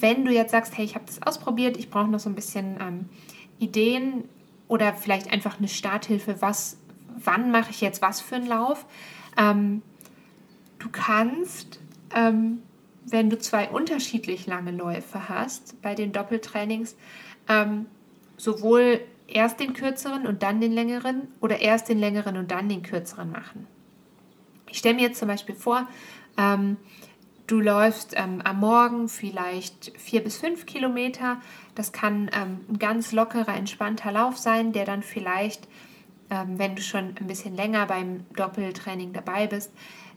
Wenn 0.00 0.24
du 0.24 0.32
jetzt 0.32 0.52
sagst, 0.52 0.76
hey, 0.76 0.84
ich 0.84 0.94
habe 0.94 1.04
das 1.06 1.22
ausprobiert, 1.22 1.76
ich 1.76 1.90
brauche 1.90 2.08
noch 2.08 2.20
so 2.20 2.28
ein 2.28 2.34
bisschen 2.34 2.78
ähm, 2.80 3.08
Ideen, 3.58 4.24
oder 4.68 4.92
vielleicht 4.92 5.32
einfach 5.32 5.58
eine 5.58 5.68
Starthilfe, 5.68 6.40
was, 6.40 6.76
wann 7.16 7.50
mache 7.50 7.70
ich 7.70 7.80
jetzt 7.80 8.00
was 8.02 8.20
für 8.20 8.36
einen 8.36 8.46
Lauf. 8.46 8.86
Ähm, 9.36 9.82
du 10.78 10.88
kannst, 10.90 11.80
ähm, 12.14 12.62
wenn 13.04 13.30
du 13.30 13.38
zwei 13.38 13.68
unterschiedlich 13.68 14.46
lange 14.46 14.70
Läufe 14.70 15.28
hast 15.28 15.80
bei 15.82 15.94
den 15.94 16.12
Doppeltrainings, 16.12 16.96
ähm, 17.48 17.86
sowohl 18.36 19.00
erst 19.26 19.58
den 19.58 19.72
kürzeren 19.72 20.26
und 20.26 20.42
dann 20.42 20.60
den 20.60 20.72
längeren 20.72 21.28
oder 21.40 21.60
erst 21.60 21.88
den 21.88 21.98
längeren 21.98 22.36
und 22.36 22.50
dann 22.50 22.68
den 22.68 22.82
kürzeren 22.82 23.30
machen. 23.30 23.66
Ich 24.70 24.78
stelle 24.78 24.96
mir 24.96 25.02
jetzt 25.02 25.18
zum 25.18 25.28
Beispiel 25.28 25.54
vor, 25.54 25.88
ähm, 26.36 26.76
Du 27.48 27.60
läufst 27.60 28.12
ähm, 28.14 28.42
am 28.44 28.60
Morgen 28.60 29.08
vielleicht 29.08 29.98
vier 29.98 30.22
bis 30.22 30.36
fünf 30.36 30.66
Kilometer. 30.66 31.38
Das 31.74 31.92
kann 31.92 32.30
ähm, 32.34 32.60
ein 32.68 32.78
ganz 32.78 33.10
lockerer, 33.12 33.56
entspannter 33.56 34.12
Lauf 34.12 34.36
sein, 34.36 34.74
der 34.74 34.84
dann 34.84 35.02
vielleicht, 35.02 35.66
ähm, 36.28 36.58
wenn 36.58 36.76
du 36.76 36.82
schon 36.82 37.14
ein 37.18 37.26
bisschen 37.26 37.56
länger 37.56 37.86
beim 37.86 38.26
Doppeltraining 38.36 39.14
dabei 39.14 39.46
bist, 39.46 39.72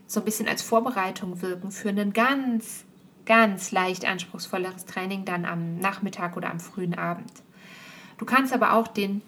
so 0.06 0.20
ein 0.20 0.26
bisschen 0.26 0.46
als 0.46 0.60
Vorbereitung 0.60 1.40
wirken 1.40 1.70
für 1.70 1.88
ein 1.88 2.12
ganz, 2.12 2.84
ganz 3.24 3.72
leicht 3.72 4.04
anspruchsvolleres 4.04 4.84
Training 4.84 5.24
dann 5.24 5.46
am 5.46 5.78
Nachmittag 5.78 6.36
oder 6.36 6.50
am 6.50 6.60
frühen 6.60 6.98
Abend. 6.98 7.32
Du 8.18 8.26
kannst 8.26 8.52
aber 8.52 8.74
auch 8.74 8.88
den 8.88 9.22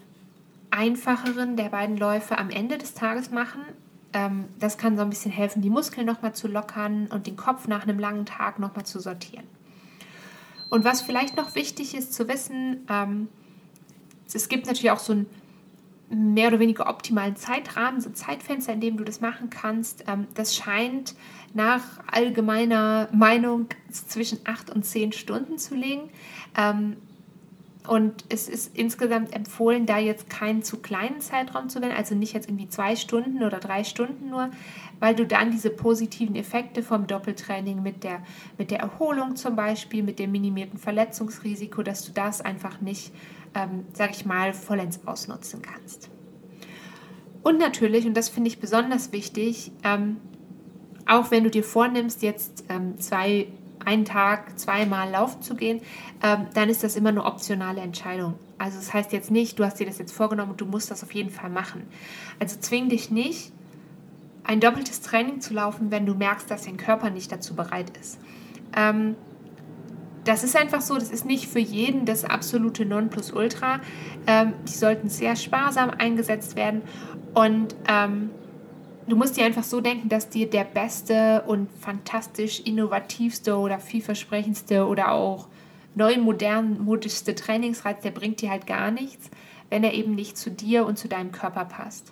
einfacheren 0.69 1.57
der 1.57 1.69
beiden 1.69 1.97
Läufe 1.97 2.37
am 2.37 2.51
Ende 2.51 2.77
des 2.77 2.93
Tages 2.93 3.31
machen, 3.31 3.61
ähm, 4.15 4.45
das 4.59 4.77
kann 4.77 4.95
so 4.95 5.03
ein 5.03 5.09
bisschen 5.09 5.31
helfen, 5.31 5.61
die 5.61 5.69
Muskeln 5.69 6.07
nochmal 6.07 6.33
zu 6.33 6.47
lockern 6.47 7.07
und 7.07 7.27
den 7.27 7.35
Kopf 7.35 7.67
nach 7.67 7.83
einem 7.83 7.99
langen 7.99 8.25
Tag 8.25 8.59
nochmal 8.59 8.85
zu 8.85 8.99
sortieren. 8.99 9.43
Und 10.69 10.85
was 10.85 11.01
vielleicht 11.01 11.35
noch 11.35 11.53
wichtig 11.53 11.93
ist 11.95 12.13
zu 12.13 12.29
wissen, 12.29 12.87
ähm, 12.89 13.27
es 14.33 14.47
gibt 14.47 14.67
natürlich 14.67 14.91
auch 14.91 14.99
so 14.99 15.11
einen 15.11 15.25
mehr 16.09 16.47
oder 16.47 16.59
weniger 16.59 16.87
optimalen 16.87 17.35
Zeitrahmen, 17.35 17.99
so 17.99 18.09
Zeitfenster, 18.09 18.71
in 18.71 18.79
dem 18.79 18.95
du 18.95 19.03
das 19.03 19.19
machen 19.19 19.49
kannst. 19.49 20.05
Ähm, 20.07 20.27
das 20.33 20.55
scheint 20.55 21.13
nach 21.53 21.83
allgemeiner 22.09 23.09
Meinung 23.11 23.67
zwischen 23.91 24.39
acht 24.45 24.69
und 24.69 24.85
zehn 24.85 25.11
Stunden 25.11 25.57
zu 25.57 25.75
liegen. 25.75 26.09
Und 27.87 28.25
es 28.29 28.47
ist 28.47 28.75
insgesamt 28.75 29.33
empfohlen, 29.35 29.85
da 29.85 29.97
jetzt 29.97 30.29
keinen 30.29 30.63
zu 30.63 30.77
kleinen 30.77 31.21
Zeitraum 31.21 31.69
zu 31.69 31.81
wählen, 31.81 31.91
also 31.91 32.15
nicht 32.15 32.33
jetzt 32.33 32.49
irgendwie 32.49 32.67
zwei 32.67 32.95
Stunden 32.95 33.43
oder 33.43 33.59
drei 33.59 33.83
Stunden 33.83 34.29
nur, 34.29 34.49
weil 34.99 35.15
du 35.15 35.25
dann 35.25 35.51
diese 35.51 35.69
positiven 35.69 36.35
Effekte 36.35 36.83
vom 36.83 37.07
Doppeltraining 37.07 37.83
mit 37.83 38.03
der, 38.03 38.23
mit 38.57 38.71
der 38.71 38.79
Erholung 38.79 39.35
zum 39.35 39.55
Beispiel, 39.55 40.03
mit 40.03 40.19
dem 40.19 40.31
minimierten 40.31 40.79
Verletzungsrisiko, 40.79 41.83
dass 41.83 42.05
du 42.05 42.11
das 42.11 42.41
einfach 42.41 42.81
nicht, 42.81 43.13
ähm, 43.53 43.85
sag 43.93 44.11
ich 44.11 44.25
mal, 44.25 44.53
vollends 44.53 44.99
ausnutzen 45.05 45.61
kannst. 45.61 46.09
Und 47.43 47.59
natürlich, 47.59 48.07
und 48.07 48.15
das 48.15 48.29
finde 48.29 48.47
ich 48.47 48.59
besonders 48.59 49.11
wichtig, 49.11 49.71
ähm, 49.83 50.17
auch 51.05 51.29
wenn 51.29 51.43
du 51.43 51.51
dir 51.51 51.63
vornimmst, 51.63 52.23
jetzt 52.23 52.63
ähm, 52.69 52.97
zwei 52.99 53.47
einen 53.83 54.05
Tag 54.05 54.57
zweimal 54.59 55.09
laufen 55.09 55.41
zu 55.41 55.55
gehen, 55.55 55.81
ähm, 56.23 56.47
dann 56.53 56.69
ist 56.69 56.83
das 56.83 56.95
immer 56.95 57.09
eine 57.09 57.25
optionale 57.25 57.81
Entscheidung. 57.81 58.35
Also 58.57 58.77
das 58.77 58.93
heißt 58.93 59.11
jetzt 59.11 59.31
nicht, 59.31 59.59
du 59.59 59.65
hast 59.65 59.79
dir 59.79 59.85
das 59.85 59.97
jetzt 59.97 60.13
vorgenommen 60.13 60.51
und 60.51 60.61
du 60.61 60.65
musst 60.65 60.91
das 60.91 61.03
auf 61.03 61.13
jeden 61.13 61.29
Fall 61.29 61.49
machen. 61.49 61.83
Also 62.39 62.57
zwing 62.59 62.89
dich 62.89 63.11
nicht, 63.11 63.51
ein 64.43 64.59
doppeltes 64.59 65.01
Training 65.01 65.41
zu 65.41 65.53
laufen, 65.53 65.91
wenn 65.91 66.05
du 66.05 66.13
merkst, 66.13 66.49
dass 66.49 66.63
dein 66.63 66.77
Körper 66.77 67.09
nicht 67.09 67.31
dazu 67.31 67.55
bereit 67.55 67.91
ist. 67.97 68.19
Ähm, 68.75 69.15
das 70.23 70.43
ist 70.43 70.55
einfach 70.55 70.81
so, 70.81 70.95
das 70.95 71.11
ist 71.11 71.25
nicht 71.25 71.47
für 71.47 71.59
jeden 71.59 72.05
das 72.05 72.25
absolute 72.25 72.85
Nonplusultra. 72.85 73.79
Ähm, 74.27 74.53
die 74.67 74.73
sollten 74.73 75.09
sehr 75.09 75.35
sparsam 75.35 75.91
eingesetzt 75.91 76.55
werden 76.55 76.81
und 77.33 77.75
ähm, 77.87 78.31
du 79.07 79.15
musst 79.15 79.37
dir 79.37 79.45
einfach 79.45 79.63
so 79.63 79.81
denken, 79.81 80.09
dass 80.09 80.29
dir 80.29 80.49
der 80.49 80.63
beste 80.63 81.43
und 81.47 81.69
fantastisch 81.79 82.61
innovativste 82.61 83.57
oder 83.57 83.79
vielversprechendste 83.79 84.85
oder 84.85 85.11
auch 85.11 85.47
neu 85.95 86.17
modern 86.17 86.83
modischste 86.83 87.35
Trainingsreiz, 87.35 88.01
der 88.01 88.11
bringt 88.11 88.41
dir 88.41 88.49
halt 88.49 88.67
gar 88.67 88.91
nichts, 88.91 89.29
wenn 89.69 89.83
er 89.83 89.93
eben 89.93 90.15
nicht 90.15 90.37
zu 90.37 90.51
dir 90.51 90.85
und 90.85 90.97
zu 90.97 91.07
deinem 91.07 91.31
Körper 91.31 91.65
passt. 91.65 92.11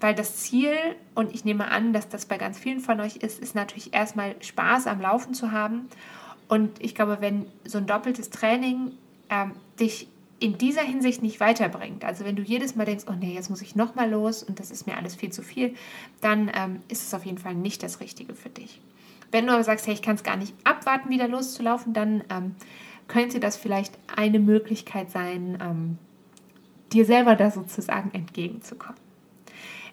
Weil 0.00 0.14
das 0.14 0.36
Ziel, 0.36 0.72
und 1.14 1.34
ich 1.34 1.44
nehme 1.44 1.68
an, 1.68 1.92
dass 1.92 2.08
das 2.08 2.26
bei 2.26 2.38
ganz 2.38 2.58
vielen 2.58 2.80
von 2.80 3.00
euch 3.00 3.16
ist, 3.16 3.40
ist 3.40 3.56
natürlich 3.56 3.92
erstmal 3.92 4.36
Spaß 4.40 4.86
am 4.86 5.00
Laufen 5.00 5.34
zu 5.34 5.50
haben. 5.50 5.88
Und 6.46 6.80
ich 6.80 6.94
glaube, 6.94 7.18
wenn 7.20 7.46
so 7.64 7.78
ein 7.78 7.86
doppeltes 7.86 8.30
Training 8.30 8.92
ähm, 9.28 9.52
dich 9.80 10.08
in 10.40 10.58
dieser 10.58 10.82
Hinsicht 10.82 11.22
nicht 11.22 11.40
weiterbringt, 11.40 12.04
also 12.04 12.24
wenn 12.24 12.36
du 12.36 12.42
jedes 12.42 12.76
Mal 12.76 12.84
denkst, 12.84 13.04
oh 13.08 13.14
nee, 13.18 13.34
jetzt 13.34 13.50
muss 13.50 13.62
ich 13.62 13.74
nochmal 13.74 14.10
los 14.10 14.42
und 14.42 14.60
das 14.60 14.70
ist 14.70 14.86
mir 14.86 14.96
alles 14.96 15.16
viel 15.16 15.30
zu 15.30 15.42
viel, 15.42 15.74
dann 16.20 16.50
ähm, 16.54 16.80
ist 16.88 17.02
es 17.02 17.14
auf 17.14 17.24
jeden 17.26 17.38
Fall 17.38 17.54
nicht 17.54 17.82
das 17.82 18.00
Richtige 18.00 18.34
für 18.34 18.48
dich. 18.48 18.80
Wenn 19.30 19.46
du 19.46 19.52
aber 19.52 19.64
sagst, 19.64 19.86
hey, 19.86 19.94
ich 19.94 20.02
kann 20.02 20.14
es 20.14 20.22
gar 20.22 20.36
nicht 20.36 20.54
abwarten, 20.64 21.10
wieder 21.10 21.28
loszulaufen, 21.28 21.92
dann 21.92 22.22
ähm, 22.30 22.54
könnte 23.08 23.40
das 23.40 23.56
vielleicht 23.56 23.98
eine 24.14 24.38
Möglichkeit 24.38 25.10
sein, 25.10 25.58
ähm, 25.60 25.98
dir 26.92 27.04
selber 27.04 27.34
da 27.34 27.50
sozusagen 27.50 28.10
entgegenzukommen. 28.12 28.98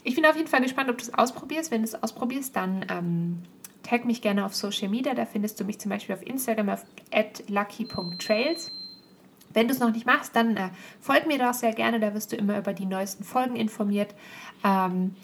Ich 0.04 0.16
bin 0.16 0.26
auf 0.26 0.36
jeden 0.36 0.48
Fall 0.48 0.62
gespannt, 0.62 0.90
ob 0.90 0.98
du 1.00 1.04
es 1.04 1.14
ausprobierst. 1.14 1.72
Wenn 1.72 1.82
du 1.82 1.88
es 1.88 2.02
ausprobierst, 2.02 2.56
dann 2.56 2.86
ähm, 2.90 3.42
tag 3.82 4.06
mich 4.06 4.22
gerne 4.22 4.46
auf 4.46 4.54
Social 4.54 4.88
Media. 4.88 5.16
Da 5.16 5.26
findest 5.26 5.60
du 5.60 5.66
mich 5.66 5.80
zum 5.80 5.90
Beispiel 5.90 6.14
auf 6.14 6.26
Instagram 6.26 6.70
auf 6.70 6.86
lucky.trails. 7.48 8.72
Wenn 9.56 9.68
du 9.68 9.74
es 9.74 9.80
noch 9.80 9.92
nicht 9.92 10.06
machst, 10.06 10.36
dann 10.36 10.58
äh, 10.58 10.70
folg 11.00 11.26
mir 11.26 11.40
doch 11.40 11.54
sehr 11.54 11.74
gerne. 11.74 12.00
Da 12.00 12.14
wirst 12.14 12.32
du 12.32 12.36
immer 12.36 12.58
über 12.58 12.74
die 12.74 12.86
neuesten 12.86 13.24
Folgen 13.24 13.56
informiert. 13.56 14.14
Ähm, 14.64 15.16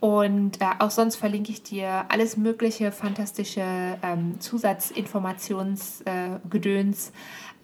und 0.00 0.60
äh, 0.60 0.66
auch 0.80 0.90
sonst 0.90 1.16
verlinke 1.16 1.50
ich 1.50 1.62
dir 1.62 2.04
alles 2.08 2.36
mögliche 2.36 2.92
fantastische 2.92 3.64
ähm, 4.02 4.38
Zusatzinformationsgedöns, 4.38 7.08
äh, 7.08 7.12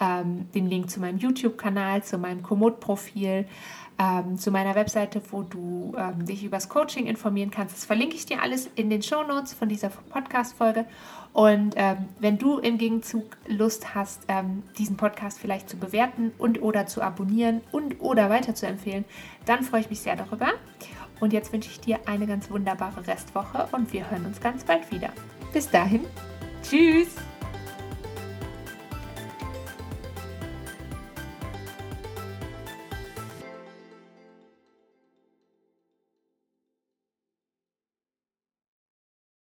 ähm, 0.01 0.49
den 0.55 0.67
Link 0.67 0.91
zu 0.91 1.01
meinem 1.01 1.19
YouTube-Kanal, 1.19 2.03
zu 2.03 2.17
meinem 2.17 2.43
Komoot-Profil, 2.43 3.47
ähm, 4.01 4.39
zu 4.39 4.51
meiner 4.51 4.75
Webseite, 4.75 5.21
wo 5.31 5.43
du 5.43 5.95
ähm, 5.99 6.25
dich 6.25 6.43
über 6.43 6.57
das 6.57 6.71
Coaching 6.71 7.07
informieren 7.07 7.51
kannst. 7.51 7.77
Das 7.77 7.85
verlinke 7.85 8.17
ich 8.17 8.25
dir 8.25 8.43
alles 8.43 8.71
in 8.75 8.89
den 8.89 9.03
Show 9.03 9.23
Notes 9.23 9.53
von 9.53 9.69
dieser 9.69 9.91
Podcast-Folge. 9.91 10.87
Und 11.35 11.75
ähm, 11.77 12.09
wenn 12.19 12.39
du 12.39 12.59
im 12.59 12.79
Gegenzug 12.79 13.37
Lust 13.47 13.95
hast, 13.95 14.23
ähm, 14.29 14.63
diesen 14.79 14.97
Podcast 14.97 15.39
vielleicht 15.39 15.69
zu 15.69 15.77
bewerten 15.77 16.33
und 16.39 16.63
oder 16.63 16.87
zu 16.87 17.03
abonnieren 17.03 17.61
und 17.73 18.01
oder 18.01 18.31
weiterzuempfehlen, 18.31 19.05
dann 19.45 19.63
freue 19.63 19.83
ich 19.83 19.91
mich 19.91 20.01
sehr 20.01 20.17
darüber. 20.17 20.49
Und 21.21 21.35
jetzt 21.35 21.53
wünsche 21.53 21.69
ich 21.69 21.81
dir 21.81 21.99
eine 22.07 22.27
ganz 22.27 22.51
wunderbare 22.51 23.07
Restwoche 23.07 23.69
und 23.73 23.93
wir 23.93 24.11
hören 24.11 24.25
uns 24.25 24.41
ganz 24.41 24.65
bald 24.65 24.91
wieder. 24.91 25.11
Bis 25.53 25.71
dahin, 25.71 26.07
tschüss! 26.63 27.30